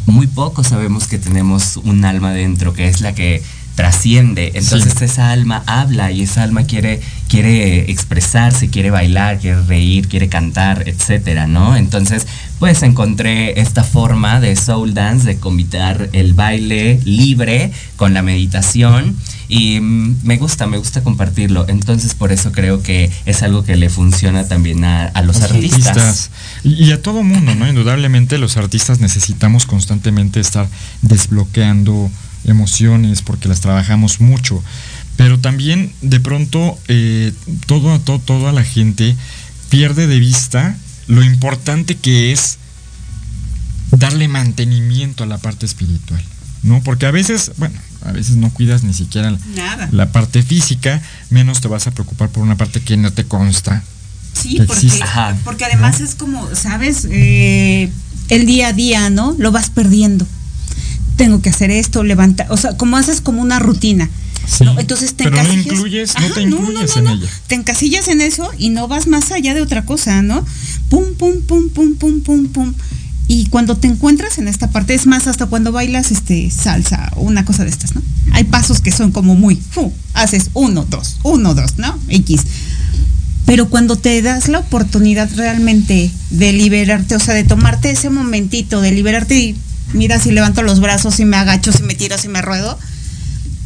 [0.09, 3.43] muy poco sabemos que tenemos un alma dentro, que es la que
[3.79, 4.53] trasciende.
[4.57, 5.05] Entonces sí.
[5.05, 10.89] esa alma habla y esa alma quiere, quiere expresarse, quiere bailar, quiere reír, quiere cantar,
[10.89, 11.77] etcétera, ¿no?
[11.77, 12.27] Entonces,
[12.59, 19.17] pues encontré esta forma de soul dance, de combinar el baile libre con la meditación.
[19.49, 21.67] Y me gusta, me gusta compartirlo.
[21.69, 25.51] Entonces, por eso creo que es algo que le funciona también a, a los, los
[25.51, 25.87] artistas.
[25.87, 26.31] artistas.
[26.63, 27.67] Y a todo mundo, ¿no?
[27.67, 30.69] Indudablemente los artistas necesitamos constantemente estar
[31.03, 32.11] desbloqueando
[32.45, 34.63] emociones porque las trabajamos mucho.
[35.17, 37.33] Pero también de pronto eh,
[37.67, 39.17] todo, todo, toda la gente
[39.71, 40.77] pierde de vista
[41.07, 42.59] lo importante que es
[43.91, 46.23] darle mantenimiento a la parte espiritual.
[46.63, 46.83] ¿No?
[46.83, 49.89] Porque a veces, bueno, a veces no cuidas ni siquiera Nada.
[49.93, 51.01] la parte física,
[51.31, 53.83] menos te vas a preocupar por una parte que no te consta.
[54.35, 54.89] Sí, porque,
[55.45, 56.07] porque, además ¿no?
[56.07, 57.07] es como, ¿sabes?
[57.11, 57.91] Eh,
[58.29, 59.35] el día a día, ¿no?
[59.39, 60.27] Lo vas perdiendo
[61.19, 64.09] tengo que hacer esto, levantar, o sea, como haces como una rutina.
[64.47, 64.79] Sí, ¿no?
[64.81, 65.67] Entonces te pero encasillas.
[65.67, 67.29] no incluyes, no te incluyes en ella.
[67.49, 70.47] Te encasillas en eso y no vas más allá de otra cosa, ¿no?
[70.89, 72.75] Pum, pum, pum, pum, pum, pum, pum.
[73.31, 77.21] Y cuando te encuentras en esta parte, es más, hasta cuando bailas este salsa o
[77.21, 78.03] una cosa de estas, ¿no?
[78.33, 81.99] Hay pasos que son como muy, uh, haces uno, dos, uno, dos, ¿no?
[82.09, 82.41] X.
[83.45, 88.81] Pero cuando te das la oportunidad realmente de liberarte, o sea, de tomarte ese momentito,
[88.81, 89.57] de liberarte y
[89.93, 92.79] mira si levanto los brazos, si me agacho, si me tiro, si me ruedo.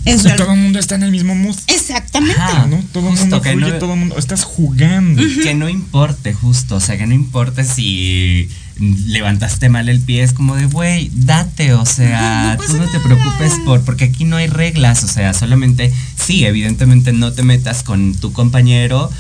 [0.04, 0.36] Es real...
[0.36, 1.56] todo el mundo está en el mismo mood.
[1.68, 2.40] Exactamente.
[2.40, 2.82] Ajá, ¿no?
[2.92, 4.18] Todo el mundo fluye, no, todo el mundo.
[4.18, 5.22] Estás jugando.
[5.22, 5.42] Uh -huh.
[5.44, 6.76] Que no importe, justo.
[6.76, 8.48] O sea, que no importe si
[8.78, 13.00] levantaste mal el pie, es como de, güey, date, o sea, no tú no te
[13.00, 17.82] preocupes por, porque aquí no hay reglas, o sea, solamente, sí, evidentemente no te metas
[17.82, 19.10] con tu compañero.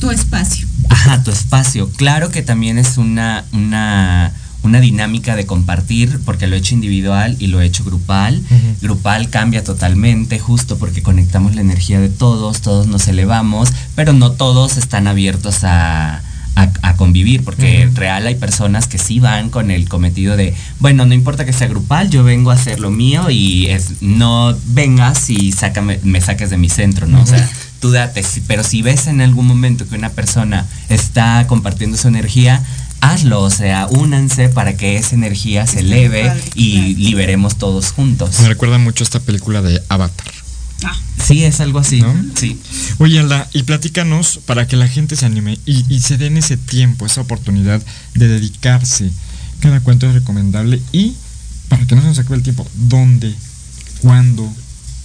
[0.00, 0.66] Tu espacio.
[0.90, 1.90] Ajá, tu espacio.
[1.90, 4.32] Claro que también es una, una,
[4.62, 8.42] una dinámica de compartir, porque lo he hecho individual y lo he hecho grupal.
[8.50, 8.80] Uh -huh.
[8.82, 14.32] Grupal cambia totalmente, justo porque conectamos la energía de todos, todos nos elevamos, pero no
[14.32, 16.22] todos están abiertos a,
[16.54, 17.94] a, a, convivir, porque uh -huh.
[17.94, 21.68] real hay personas que sí van con el cometido de, bueno, no importa que sea
[21.68, 26.50] grupal, yo vengo a hacer lo mío y es, no vengas y sácame, me saques
[26.50, 27.18] de mi centro, ¿no?
[27.18, 27.24] Uh -huh.
[27.24, 27.50] O sea,
[27.80, 32.62] tú date, pero si ves en algún momento que una persona está compartiendo su energía,
[33.00, 38.40] hazlo, o sea, únanse para que esa energía se eleve y liberemos todos juntos.
[38.40, 40.43] Me recuerda mucho esta película de Avatar.
[41.24, 42.02] Sí, es algo así.
[42.34, 42.60] Sí.
[42.98, 46.56] Oye, Alda, y platícanos para que la gente se anime y, y se den ese
[46.56, 47.82] tiempo, esa oportunidad
[48.14, 49.10] de dedicarse.
[49.60, 51.14] Cada cuento es recomendable y
[51.68, 53.34] para que no se nos acabe el tiempo, ¿dónde?
[54.00, 54.52] ¿Cuándo?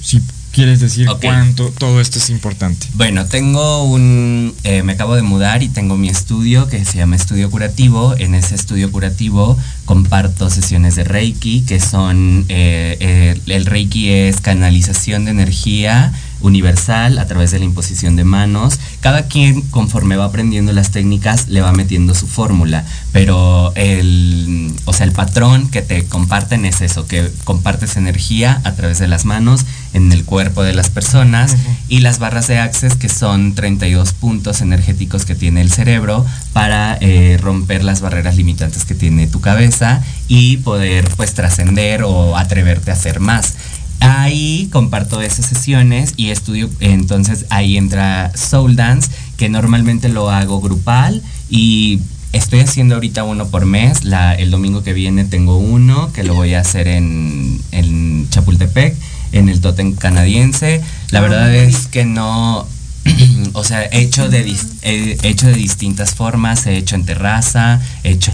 [0.02, 0.22] Si
[0.60, 2.88] quieres decir cuánto, todo esto es importante.
[2.94, 4.54] Bueno, tengo un.
[4.64, 8.16] eh, me acabo de mudar y tengo mi estudio que se llama Estudio Curativo.
[8.18, 12.46] En ese estudio curativo comparto sesiones de Reiki, que son.
[12.50, 18.24] eh, eh, el Reiki es canalización de energía universal a través de la imposición de
[18.24, 18.80] manos.
[19.02, 22.86] Cada quien, conforme va aprendiendo las técnicas, le va metiendo su fórmula.
[23.12, 24.74] Pero el.
[24.86, 29.08] O sea, el patrón que te comparten es eso, que compartes energía a través de
[29.08, 31.56] las manos en el cuerpo de las personas
[31.88, 36.98] y las barras de Access que son 32 puntos energéticos que tiene el cerebro para
[37.02, 42.92] eh, romper las barreras limitantes que tiene tu cabeza y poder pues trascender o atreverte
[42.92, 43.56] a hacer más.
[44.00, 50.62] Ahí comparto esas sesiones y estudio, entonces ahí entra Soul Dance, que normalmente lo hago
[50.62, 52.00] grupal y
[52.32, 54.06] estoy haciendo ahorita uno por mes.
[54.06, 58.96] La, el domingo que viene tengo uno que lo voy a hacer en, en Chapultepec,
[59.32, 60.82] en el Totem canadiense.
[61.12, 62.66] La verdad es que no,
[63.54, 68.12] o sea, he hecho de, he hecho de distintas formas, he hecho en terraza, he
[68.12, 68.32] hecho,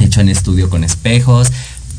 [0.00, 1.52] he hecho en estudio con espejos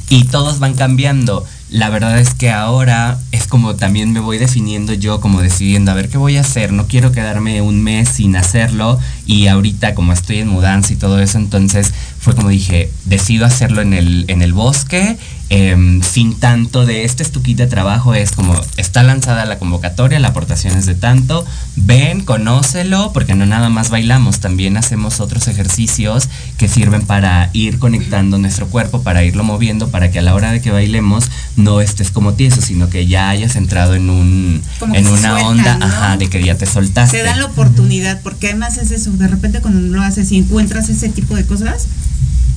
[0.09, 1.45] y todos van cambiando.
[1.69, 5.95] La verdad es que ahora es como también me voy definiendo yo, como decidiendo a
[5.95, 6.71] ver qué voy a hacer.
[6.71, 11.19] No quiero quedarme un mes sin hacerlo y ahorita como estoy en mudanza y todo
[11.19, 15.17] eso, entonces fue como dije, decido hacerlo en el, en el bosque,
[15.49, 19.59] em, sin tanto de este es tu kit de trabajo, es como está lanzada la
[19.59, 25.19] convocatoria, la aportación es de tanto, ven, conócelo, porque no nada más bailamos, también hacemos
[25.19, 30.21] otros ejercicios que sirven para ir conectando nuestro cuerpo, para irlo moviendo, para que a
[30.21, 34.09] la hora de que bailemos no estés como tieso, sino que ya hayas entrado en
[34.09, 35.85] un Como en se una onda, ¿no?
[35.85, 37.17] ajá, de que ya te soltaste.
[37.17, 40.89] Te dan la oportunidad, porque además es eso, de repente cuando lo haces y encuentras
[40.89, 41.87] ese tipo de cosas,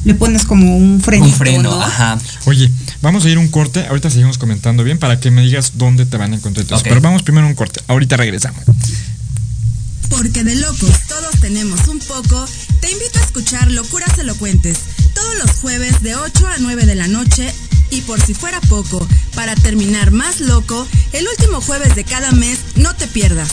[0.08, 1.26] le pones como un freno.
[1.26, 2.18] un freno, ajá.
[2.46, 2.70] Oye,
[3.02, 6.16] vamos a ir un corte, ahorita seguimos comentando bien para que me digas dónde te
[6.16, 6.64] van a encontrar.
[6.64, 6.80] todos.
[6.80, 6.88] Ok.
[6.88, 8.62] Pero vamos primero a un corte, ahorita regresamos.
[10.08, 12.48] Porque de locos todos tenemos un poco,
[12.80, 14.78] te invito a escuchar Locuras Elocuentes
[15.12, 17.52] todos los jueves de 8 a 9 de la noche
[17.90, 22.60] y por si fuera poco, para terminar más loco, el último jueves de cada mes
[22.76, 23.50] no te pierdas.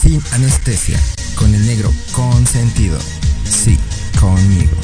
[0.00, 0.98] Sin anestesia,
[1.34, 2.98] con el negro consentido.
[3.44, 3.78] Sí,
[4.18, 4.76] conmigo.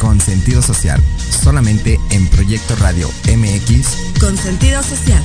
[0.00, 1.02] Con sentido social,
[1.42, 4.20] solamente en Proyecto Radio MX.
[4.20, 5.22] Con sentido social.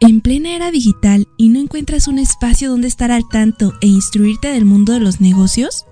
[0.00, 4.48] En plena era digital y no encuentras un espacio donde estar al tanto e instruirte
[4.48, 5.86] del mundo de los negocios?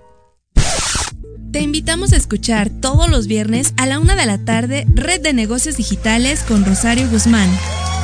[1.50, 5.32] Te invitamos a escuchar todos los viernes a la una de la tarde Red de
[5.32, 7.48] Negocios Digitales con Rosario Guzmán.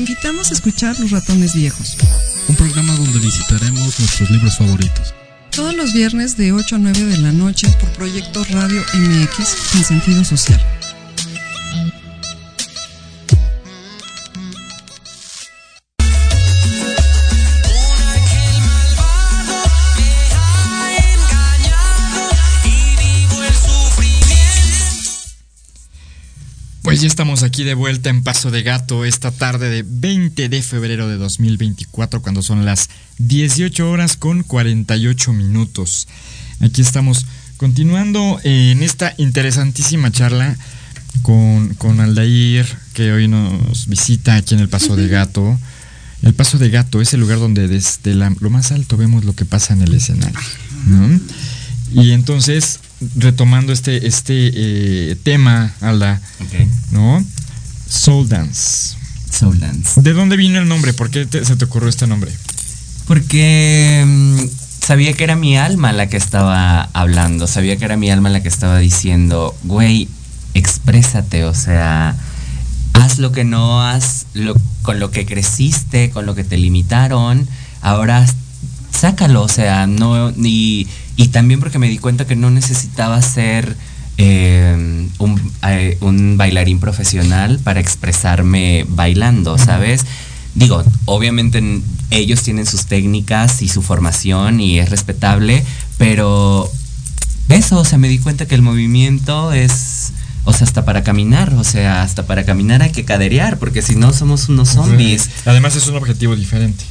[0.00, 1.98] Invitamos a escuchar Los Ratones Viejos.
[2.48, 5.14] Un programa donde visitaremos nuestros libros favoritos.
[5.54, 9.84] Todos los viernes de 8 a 9 de la noche por Proyecto Radio MX con
[9.84, 10.58] sentido social.
[27.00, 31.08] Ya estamos aquí de vuelta en Paso de Gato esta tarde de 20 de febrero
[31.08, 36.08] de 2024 cuando son las 18 horas con 48 minutos.
[36.60, 37.24] Aquí estamos
[37.56, 40.54] continuando en esta interesantísima charla
[41.22, 45.58] con, con Aldair que hoy nos visita aquí en el Paso de Gato.
[46.20, 49.46] El Paso de Gato es el lugar donde desde lo más alto vemos lo que
[49.46, 50.38] pasa en el escenario.
[50.84, 51.18] ¿no?
[51.94, 52.80] Y entonces,
[53.16, 54.50] retomando este, este
[55.12, 56.20] eh, tema, Alda,
[56.90, 57.24] ¿no?
[57.88, 58.96] Soul Dance.
[59.30, 60.00] Soul Dance.
[60.02, 60.92] ¿De dónde vino el nombre?
[60.92, 62.30] ¿Por qué te- se te ocurrió este nombre?
[63.06, 64.38] Porque mm,
[64.84, 68.42] sabía que era mi alma la que estaba hablando, sabía que era mi alma la
[68.42, 70.08] que estaba diciendo, güey,
[70.54, 72.16] exprésate, o sea,
[72.92, 77.48] haz lo que no has, lo- con lo que creciste, con lo que te limitaron,
[77.82, 78.26] ahora
[78.92, 80.86] sácalo, o sea, no, y,
[81.20, 83.76] y también porque me di cuenta que no necesitaba ser
[84.16, 90.06] eh, un, eh, un bailarín profesional para expresarme bailando, ¿sabes?
[90.54, 91.62] Digo, obviamente
[92.10, 95.62] ellos tienen sus técnicas y su formación y es respetable,
[95.98, 96.72] pero
[97.50, 100.12] eso, o sea, me di cuenta que el movimiento es,
[100.44, 103.94] o sea, hasta para caminar, o sea, hasta para caminar hay que caderear, porque si
[103.94, 105.28] no somos unos zombies.
[105.44, 106.82] Además es un objetivo diferente.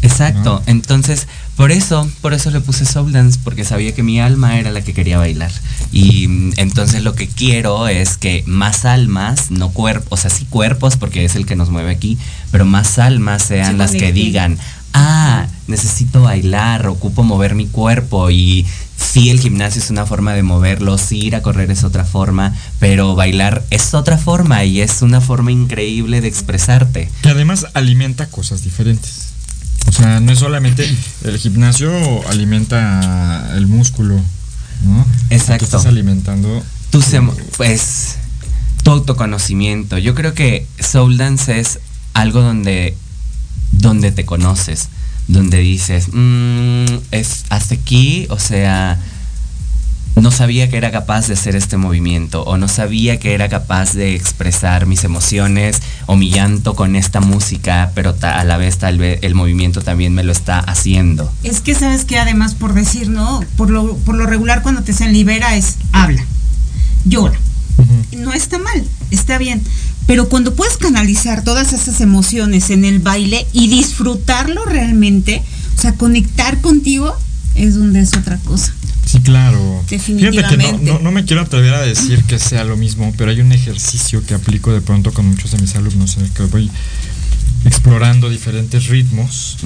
[0.00, 4.58] Exacto, entonces por eso, por eso le puse soul dance porque sabía que mi alma
[4.58, 5.52] era la que quería bailar
[5.92, 10.44] y mm, entonces lo que quiero es que más almas, no cuerpos, o sea sí
[10.46, 12.18] cuerpos porque es el que nos mueve aquí,
[12.50, 14.58] pero más almas sean Se las que digan,
[14.94, 20.42] ah, necesito bailar, ocupo mover mi cuerpo y sí el gimnasio es una forma de
[20.42, 25.02] moverlo, sí ir a correr es otra forma, pero bailar es otra forma y es
[25.02, 27.10] una forma increíble de expresarte.
[27.22, 29.33] Que además alimenta cosas diferentes.
[29.86, 30.88] O sea, no es solamente
[31.24, 31.90] el gimnasio
[32.28, 34.14] alimenta el músculo,
[34.84, 35.06] ¿no?
[35.30, 35.64] Exacto.
[35.64, 38.16] Estás alimentando Tu sem- pues
[38.82, 39.98] tu autoconocimiento.
[39.98, 41.78] Yo creo que soul dance es
[42.12, 42.96] algo donde
[43.72, 44.88] donde te conoces,
[45.26, 48.98] donde dices, "Mm, es hasta aquí, o sea,
[50.20, 53.94] no sabía que era capaz de hacer este movimiento o no sabía que era capaz
[53.94, 58.78] de expresar mis emociones o mi llanto con esta música, pero ta- a la vez
[58.78, 61.32] tal vez el movimiento también me lo está haciendo.
[61.42, 63.40] Es que sabes que además por decir, ¿no?
[63.56, 66.24] Por lo, por lo regular cuando te dicen libera es habla,
[67.04, 67.38] llora.
[68.16, 69.60] No está mal, está bien.
[70.06, 75.42] Pero cuando puedes canalizar todas esas emociones en el baile y disfrutarlo realmente,
[75.76, 77.16] o sea, conectar contigo,
[77.56, 78.72] es donde es otra cosa.
[79.14, 79.84] Sí, claro.
[79.88, 80.56] Definitivamente.
[80.56, 83.30] Fíjate que no, no- no me quiero atrever a decir que sea lo mismo, pero
[83.30, 86.42] hay un ejercicio que aplico de pronto con muchos de mis alumnos en el que
[86.44, 86.70] voy
[87.64, 89.56] explorando diferentes ritmos.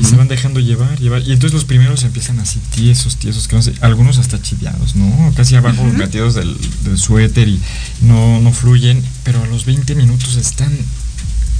[0.00, 1.20] Y se van dejando llevar, llevar.
[1.22, 5.32] Y entonces los primeros empiezan así tiesos, tiesos, que no sé, algunos hasta chiviados, ¿no?
[5.36, 5.92] Casi abajo Ujú.
[5.92, 7.60] metidos del, del suéter y
[8.00, 10.72] no, no fluyen, pero a los 20 minutos están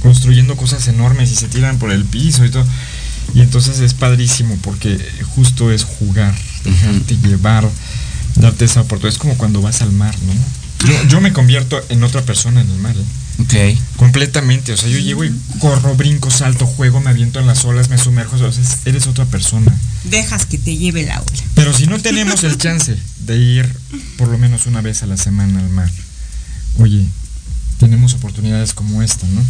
[0.01, 2.65] construyendo cosas enormes y se tiran por el piso y todo.
[3.33, 4.97] Y entonces es padrísimo porque
[5.35, 7.69] justo es jugar, dejarte llevar,
[8.35, 9.13] darte esa oportunidad.
[9.13, 10.87] Es como cuando vas al mar, ¿no?
[10.87, 13.03] Yo, yo me convierto en otra persona en el mar, ¿eh?
[13.39, 13.97] Ok.
[13.97, 17.89] Completamente, o sea, yo llego y corro, brinco, salto, juego, me aviento en las olas,
[17.89, 19.77] me sumerjo, o sea, eres otra persona.
[20.05, 21.43] Dejas que te lleve la ola.
[21.53, 23.77] Pero si no tenemos el chance de ir
[24.17, 25.91] por lo menos una vez a la semana al mar,
[26.79, 27.05] oye,
[27.77, 29.43] tenemos oportunidades como esta, ¿no?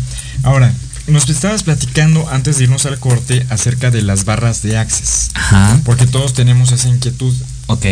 [0.43, 0.73] Ahora,
[1.08, 5.30] nos estabas platicando antes de irnos al corte acerca de las barras de Access.
[5.34, 5.80] Ajá.
[5.84, 7.34] Porque todos tenemos esa inquietud.
[7.68, 7.86] Ok.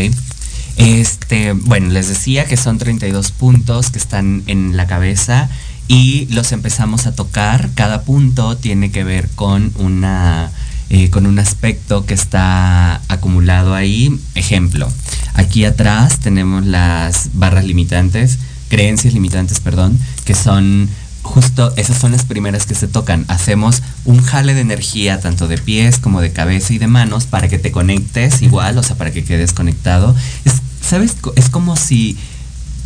[0.77, 5.49] Este, bueno, les decía que son 32 puntos que están en la cabeza
[5.87, 7.69] y los empezamos a tocar.
[7.75, 10.51] Cada punto tiene que ver con una
[10.89, 14.19] eh, con un aspecto que está acumulado ahí.
[14.35, 14.87] Ejemplo,
[15.33, 18.39] aquí atrás tenemos las barras limitantes,
[18.69, 20.89] creencias limitantes, perdón, que son
[21.23, 23.25] justo esas son las primeras que se tocan.
[23.27, 27.47] Hacemos un jale de energía tanto de pies como de cabeza y de manos para
[27.47, 30.15] que te conectes igual, o sea, para que quedes conectado.
[30.45, 31.15] Es, ¿Sabes?
[31.35, 32.17] Es como si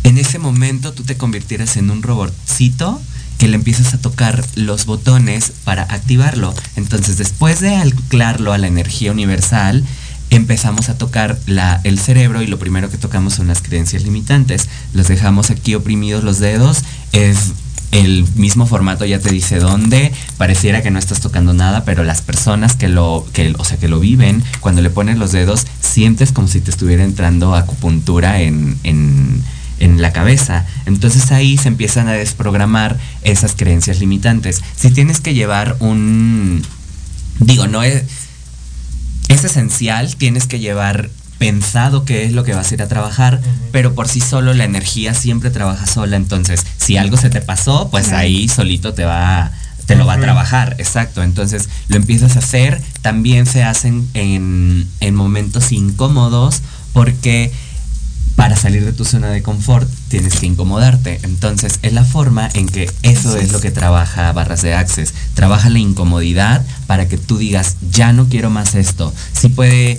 [0.04, 3.00] en ese momento tú te convirtieras en un robotcito
[3.38, 6.54] que le empiezas a tocar los botones para activarlo.
[6.76, 9.84] Entonces, después de anclarlo a la energía universal,
[10.30, 14.68] empezamos a tocar la, el cerebro y lo primero que tocamos son las creencias limitantes.
[14.92, 16.82] Los dejamos aquí oprimidos los dedos.
[17.12, 17.52] Es
[17.92, 22.20] el mismo formato ya te dice dónde, pareciera que no estás tocando nada, pero las
[22.22, 26.32] personas que lo, que, o sea, que lo viven, cuando le pones los dedos, sientes
[26.32, 29.42] como si te estuviera entrando acupuntura en, en,
[29.80, 30.66] en la cabeza.
[30.86, 34.62] Entonces ahí se empiezan a desprogramar esas creencias limitantes.
[34.76, 36.62] Si tienes que llevar un,
[37.40, 38.04] digo, no es,
[39.28, 43.40] es esencial, tienes que llevar pensado qué es lo que vas a ir a trabajar,
[43.72, 47.88] pero por sí solo la energía siempre trabaja sola, entonces si algo se te pasó,
[47.90, 49.52] pues ahí solito te va
[49.86, 51.22] te lo va a trabajar, exacto.
[51.22, 56.60] Entonces lo empiezas a hacer, también se hacen en, en momentos incómodos
[56.92, 57.50] porque
[58.36, 61.18] para salir de tu zona de confort tienes que incomodarte.
[61.24, 65.12] Entonces es la forma en que eso es lo que trabaja Barras de Access.
[65.34, 69.12] Trabaja la incomodidad para que tú digas, ya no quiero más esto.
[69.32, 69.98] Si puede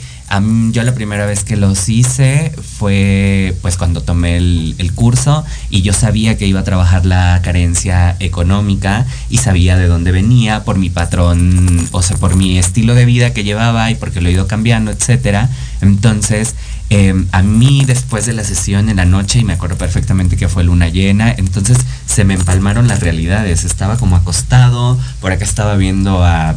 [0.71, 5.93] yo la primera vez que los hice fue pues cuando tomé el, curso y yo
[5.93, 10.89] sabía que iba a trabajar la carencia económica y sabía de dónde venía por mi
[10.89, 14.47] patrón, o sea, por mi estilo de vida que llevaba y porque lo he ido
[14.47, 15.49] cambiando, etcétera.
[15.81, 16.55] Entonces,
[16.89, 20.49] eh, a mí después de la sesión en la noche, y me acuerdo perfectamente que
[20.49, 23.63] fue luna llena, entonces se me empalmaron las realidades.
[23.63, 26.55] Estaba como acostado, por acá estaba viendo a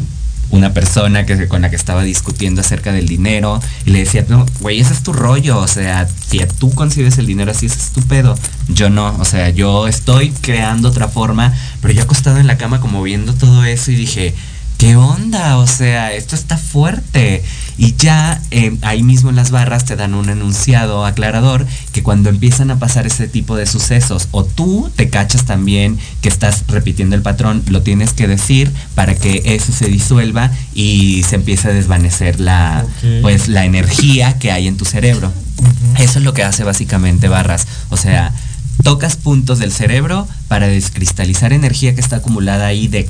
[0.53, 4.47] una persona que, con la que estaba discutiendo acerca del dinero y le decía, no,
[4.61, 8.39] güey, ese es tu rollo, o sea, si tú concibes el dinero así, es estúpido.
[8.69, 12.81] Yo no, o sea, yo estoy creando otra forma, pero yo acostado en la cama
[12.81, 14.35] como viendo todo eso y dije,
[14.83, 15.59] ¿qué onda?
[15.59, 17.45] O sea, esto está fuerte.
[17.79, 22.31] Y ya eh, ahí mismo en las barras te dan un enunciado aclarador que cuando
[22.31, 27.15] empiezan a pasar ese tipo de sucesos o tú te cachas también que estás repitiendo
[27.15, 31.73] el patrón, lo tienes que decir para que eso se disuelva y se empiece a
[31.73, 32.85] desvanecer la,
[33.21, 35.33] pues, la energía que hay en tu cerebro.
[35.97, 37.69] Eso es lo que hace básicamente barras.
[37.91, 38.35] O sea,
[38.83, 43.09] tocas puntos del cerebro para descristalizar energía que está acumulada ahí de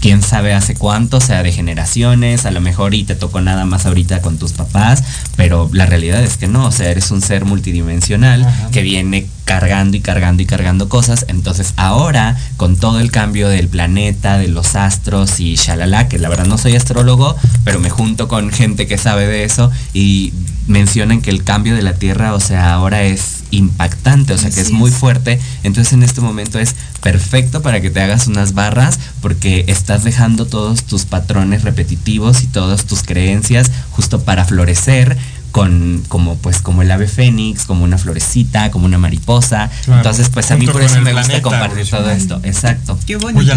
[0.00, 3.86] quién sabe hace cuánto, sea de generaciones, a lo mejor y te tocó nada más
[3.86, 5.02] ahorita con tus papás,
[5.36, 9.96] pero la realidad es que no, o sea, eres un ser multidimensional que viene cargando
[9.96, 14.74] y cargando y cargando cosas, entonces ahora con todo el cambio del planeta, de los
[14.74, 18.98] astros y shalala, que la verdad no soy astrólogo, pero me junto con gente que
[18.98, 20.32] sabe de eso y
[20.66, 24.60] mencionan que el cambio de la Tierra, o sea, ahora es impactante, o sea que
[24.60, 25.40] es muy fuerte.
[25.62, 30.46] Entonces en este momento es perfecto para que te hagas unas barras porque estás dejando
[30.46, 35.16] todos tus patrones repetitivos y todas tus creencias justo para florecer
[35.52, 39.70] con como pues como el ave fénix, como una florecita, como una mariposa.
[39.86, 42.40] Entonces, pues a mí por eso me gusta compartir todo esto.
[42.42, 42.98] Exacto.
[43.06, 43.54] Qué bonito.